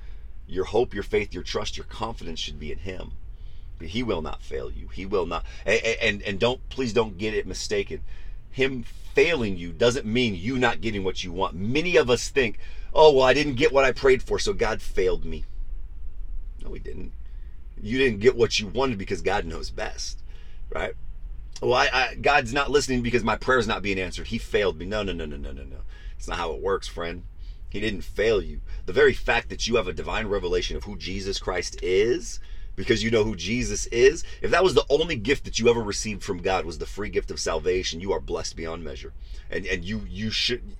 [0.46, 3.12] Your hope, your faith, your trust, your confidence should be in Him.
[3.80, 4.88] He will not fail you.
[4.88, 5.44] He will not.
[5.66, 8.02] And, and, and don't, please don't get it mistaken.
[8.52, 8.84] Him
[9.14, 11.54] failing you doesn't mean you not getting what you want.
[11.54, 12.58] Many of us think,
[12.94, 15.44] oh, well, I didn't get what I prayed for, so God failed me.
[16.62, 17.12] No, He didn't.
[17.82, 20.22] You didn't get what you wanted because God knows best,
[20.70, 20.94] right?
[21.60, 24.28] Well, I, I, God's not listening because my prayer is not being answered.
[24.28, 24.86] He failed me.
[24.86, 25.78] No, no, no, no, no, no, no.
[26.16, 27.24] It's not how it works, friend.
[27.70, 28.60] He didn't fail you.
[28.86, 32.38] The very fact that you have a divine revelation of who Jesus Christ is
[32.82, 35.80] because you know who Jesus is, if that was the only gift that you ever
[35.80, 39.12] received from God was the free gift of salvation, you are blessed beyond measure.
[39.48, 40.76] And and you you should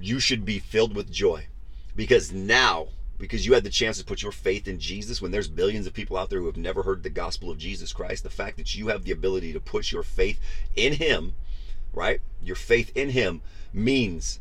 [0.00, 1.48] you should be filled with joy.
[1.96, 5.48] Because now because you had the chance to put your faith in Jesus when there's
[5.48, 8.30] billions of people out there who have never heard the gospel of Jesus Christ, the
[8.30, 10.38] fact that you have the ability to put your faith
[10.76, 11.34] in him,
[11.92, 12.20] right?
[12.44, 13.40] Your faith in him
[13.72, 14.38] means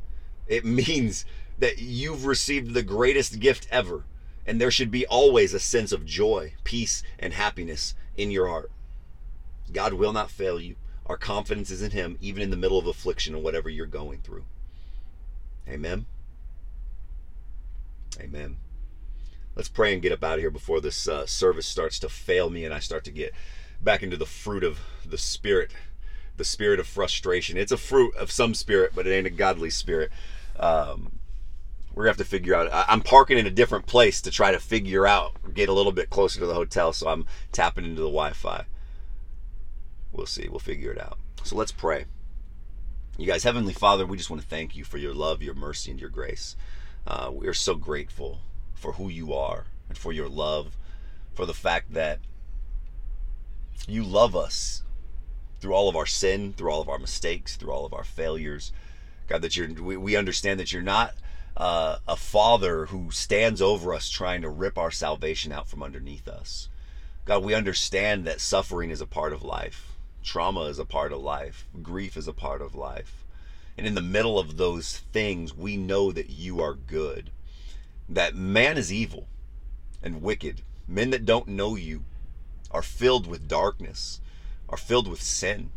[0.48, 1.26] it means
[1.58, 4.04] that you've received the greatest gift ever
[4.46, 8.72] and there should be always a sense of joy, peace, and happiness in your heart.
[9.72, 10.76] God will not fail you.
[11.06, 14.22] Our confidence is in Him, even in the middle of affliction and whatever you're going
[14.22, 14.46] through.
[15.68, 16.06] Amen.
[18.20, 18.58] Amen.
[19.56, 22.50] Let's pray and get up out of here before this uh, service starts to fail
[22.50, 23.34] me and I start to get
[23.82, 25.72] back into the fruit of the Spirit,
[26.38, 27.58] the spirit of frustration.
[27.58, 30.12] It's a fruit of some spirit, but it ain't a godly spirit.
[30.58, 31.20] Um,
[31.96, 32.70] we're gonna have to figure out.
[32.72, 36.10] I'm parking in a different place to try to figure out, get a little bit
[36.10, 38.66] closer to the hotel, so I'm tapping into the Wi-Fi.
[40.12, 40.48] We'll see.
[40.50, 41.18] We'll figure it out.
[41.44, 42.06] So let's pray.
[43.18, 45.90] You guys, Heavenly Father, we just want to thank you for your love, your mercy,
[45.90, 46.58] and your grace.
[47.08, 48.40] Uh, we are so grateful
[48.74, 50.76] for who you are and for your love,
[51.34, 52.20] for the fact that
[53.88, 54.84] you love us
[55.62, 58.74] through all of our sin, through all of our mistakes, through all of our failures.
[59.28, 61.16] God, that you're we, we understand that you're not
[61.58, 66.28] uh, a father who stands over us trying to rip our salvation out from underneath
[66.28, 66.70] us.
[67.24, 69.94] God, we understand that suffering is a part of life,
[70.24, 73.24] trauma is a part of life, grief is a part of life.
[73.78, 77.32] And in the middle of those things, we know that you are good,
[78.08, 79.28] that man is evil
[80.04, 80.62] and wicked.
[80.88, 82.04] Men that don't know you
[82.70, 84.22] are filled with darkness.
[84.70, 85.72] are filled with sin.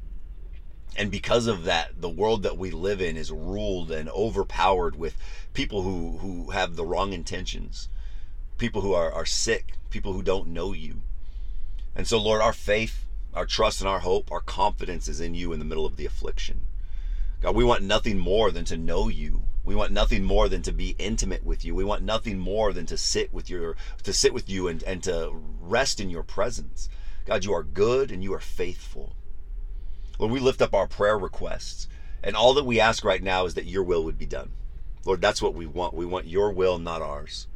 [0.99, 5.17] And because of that, the world that we live in is ruled and overpowered with
[5.55, 7.89] people who, who have the wrong intentions,
[8.59, 11.03] people who are, are sick, people who don't know you.
[11.95, 15.53] And so, Lord, our faith, our trust, and our hope, our confidence is in you
[15.53, 16.63] in the middle of the affliction.
[17.41, 19.43] God, we want nothing more than to know you.
[19.65, 21.77] We want nothing more than to be intimate with you.
[21.77, 25.01] We want nothing more than to sit with your to sit with you and, and
[25.05, 25.31] to
[25.61, 26.89] rest in your presence.
[27.25, 29.15] God, you are good and you are faithful.
[30.19, 31.89] Lord, we lift up our prayer requests.
[32.23, 34.51] And all that we ask right now is that your will would be done.
[35.05, 35.95] Lord, that's what we want.
[35.95, 37.47] We want your will, not ours.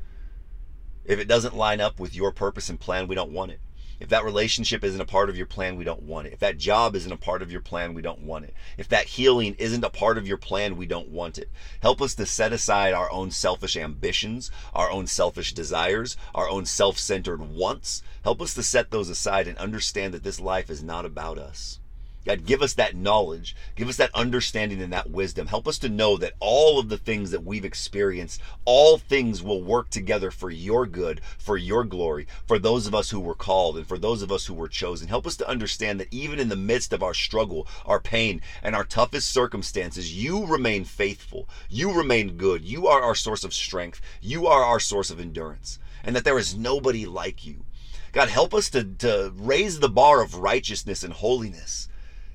[1.05, 3.61] If it doesn't line up with your purpose and plan, we don't want it.
[3.99, 6.33] If that relationship isn't a part of your plan, we don't want it.
[6.33, 8.55] If that job isn't a part of your plan, we don't want it.
[8.79, 11.51] If that healing isn't a part of your plan, we don't want it.
[11.81, 16.67] Help us to set aside our own selfish ambitions, our own selfish desires, our own
[16.67, 18.03] self centered wants.
[18.25, 21.79] Help us to set those aside and understand that this life is not about us.
[22.25, 25.49] God, give us that knowledge, give us that understanding and that wisdom.
[25.49, 29.61] Help us to know that all of the things that we've experienced, all things will
[29.61, 33.77] work together for your good, for your glory, for those of us who were called
[33.77, 35.09] and for those of us who were chosen.
[35.09, 38.77] Help us to understand that even in the midst of our struggle, our pain, and
[38.77, 41.49] our toughest circumstances, you remain faithful.
[41.69, 42.65] You remain good.
[42.65, 44.01] You are our source of strength.
[44.21, 45.81] You are our source of endurance.
[46.05, 47.65] And that there is nobody like you.
[48.13, 51.89] God, help us to, to raise the bar of righteousness and holiness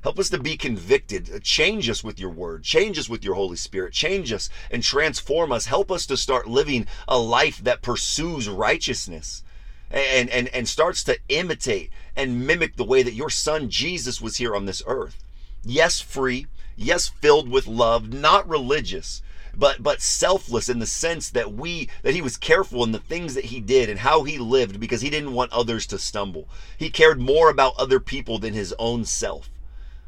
[0.03, 1.29] Help us to be convicted.
[1.33, 2.63] Uh, change us with your word.
[2.63, 3.93] Change us with your Holy Spirit.
[3.93, 5.65] Change us and transform us.
[5.65, 9.43] Help us to start living a life that pursues righteousness
[9.89, 14.37] and, and, and starts to imitate and mimic the way that your son Jesus was
[14.37, 15.23] here on this earth.
[15.63, 16.47] Yes, free.
[16.75, 19.23] Yes, filled with love, not religious,
[19.55, 23.33] but but selfless in the sense that we that he was careful in the things
[23.33, 26.47] that he did and how he lived because he didn't want others to stumble.
[26.77, 29.49] He cared more about other people than his own self.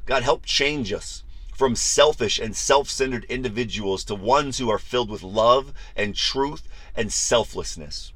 [0.09, 1.23] God, help change us
[1.55, 6.67] from selfish and self centered individuals to ones who are filled with love and truth
[6.95, 8.11] and selflessness.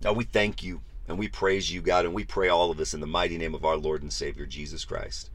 [0.00, 2.94] Now we thank you and we praise you, God, and we pray all of this
[2.94, 5.28] in the mighty name of our Lord and Savior, Jesus Christ.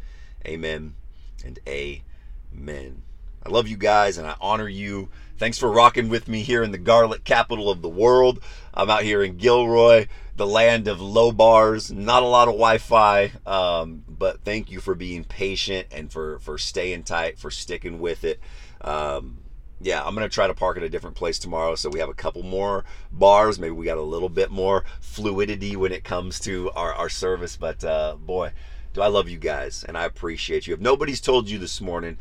[0.47, 0.95] Amen
[1.43, 3.01] and amen.
[3.45, 5.09] I love you guys and I honor you.
[5.37, 8.39] Thanks for rocking with me here in the garlic capital of the world.
[8.73, 10.07] I'm out here in Gilroy,
[10.37, 14.95] the land of low bars, not a lot of Wi-Fi, um, but thank you for
[14.95, 18.39] being patient and for for staying tight, for sticking with it.
[18.79, 19.39] Um,
[19.81, 22.13] yeah, I'm gonna try to park at a different place tomorrow, so we have a
[22.13, 23.59] couple more bars.
[23.59, 27.57] Maybe we got a little bit more fluidity when it comes to our, our service.
[27.57, 28.53] But uh, boy,
[28.93, 30.73] do I love you guys, and I appreciate you.
[30.73, 32.19] If nobody's told you this morning,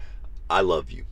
[0.50, 1.04] I love you.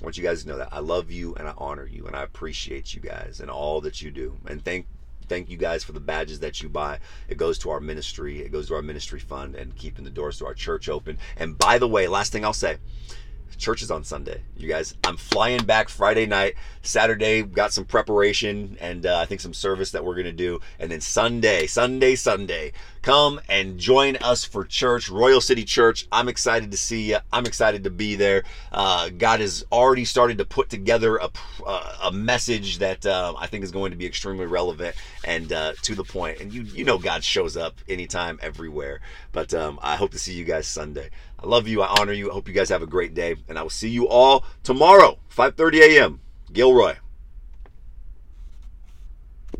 [0.00, 2.14] I want you guys to know that I love you and I honor you and
[2.14, 4.36] I appreciate you guys and all that you do.
[4.46, 4.86] And thank
[5.28, 7.00] thank you guys for the badges that you buy.
[7.28, 8.40] It goes to our ministry.
[8.40, 11.18] It goes to our ministry fund and keeping the doors to our church open.
[11.36, 12.76] And by the way, last thing I'll say,
[13.56, 14.42] church is on Sunday.
[14.56, 16.54] You guys, I'm flying back Friday night.
[16.82, 20.60] Saturday, got some preparation and uh, I think some service that we're going to do.
[20.78, 22.72] And then Sunday, Sunday, Sunday,
[23.02, 26.06] come and join us for church, Royal City Church.
[26.12, 27.18] I'm excited to see you.
[27.32, 28.44] I'm excited to be there.
[28.72, 31.30] Uh, God has already started to put together a,
[31.66, 35.72] uh, a message that uh, I think is going to be extremely relevant and uh,
[35.82, 36.40] to the point.
[36.40, 39.00] And you, you know, God shows up anytime, everywhere.
[39.32, 41.10] But um, I hope to see you guys Sunday.
[41.38, 41.82] I love you.
[41.82, 42.30] I honor you.
[42.30, 43.36] I hope you guys have a great day.
[43.48, 46.20] And I will see you all tomorrow, 5.30 a.m.
[46.52, 46.96] Gilroy.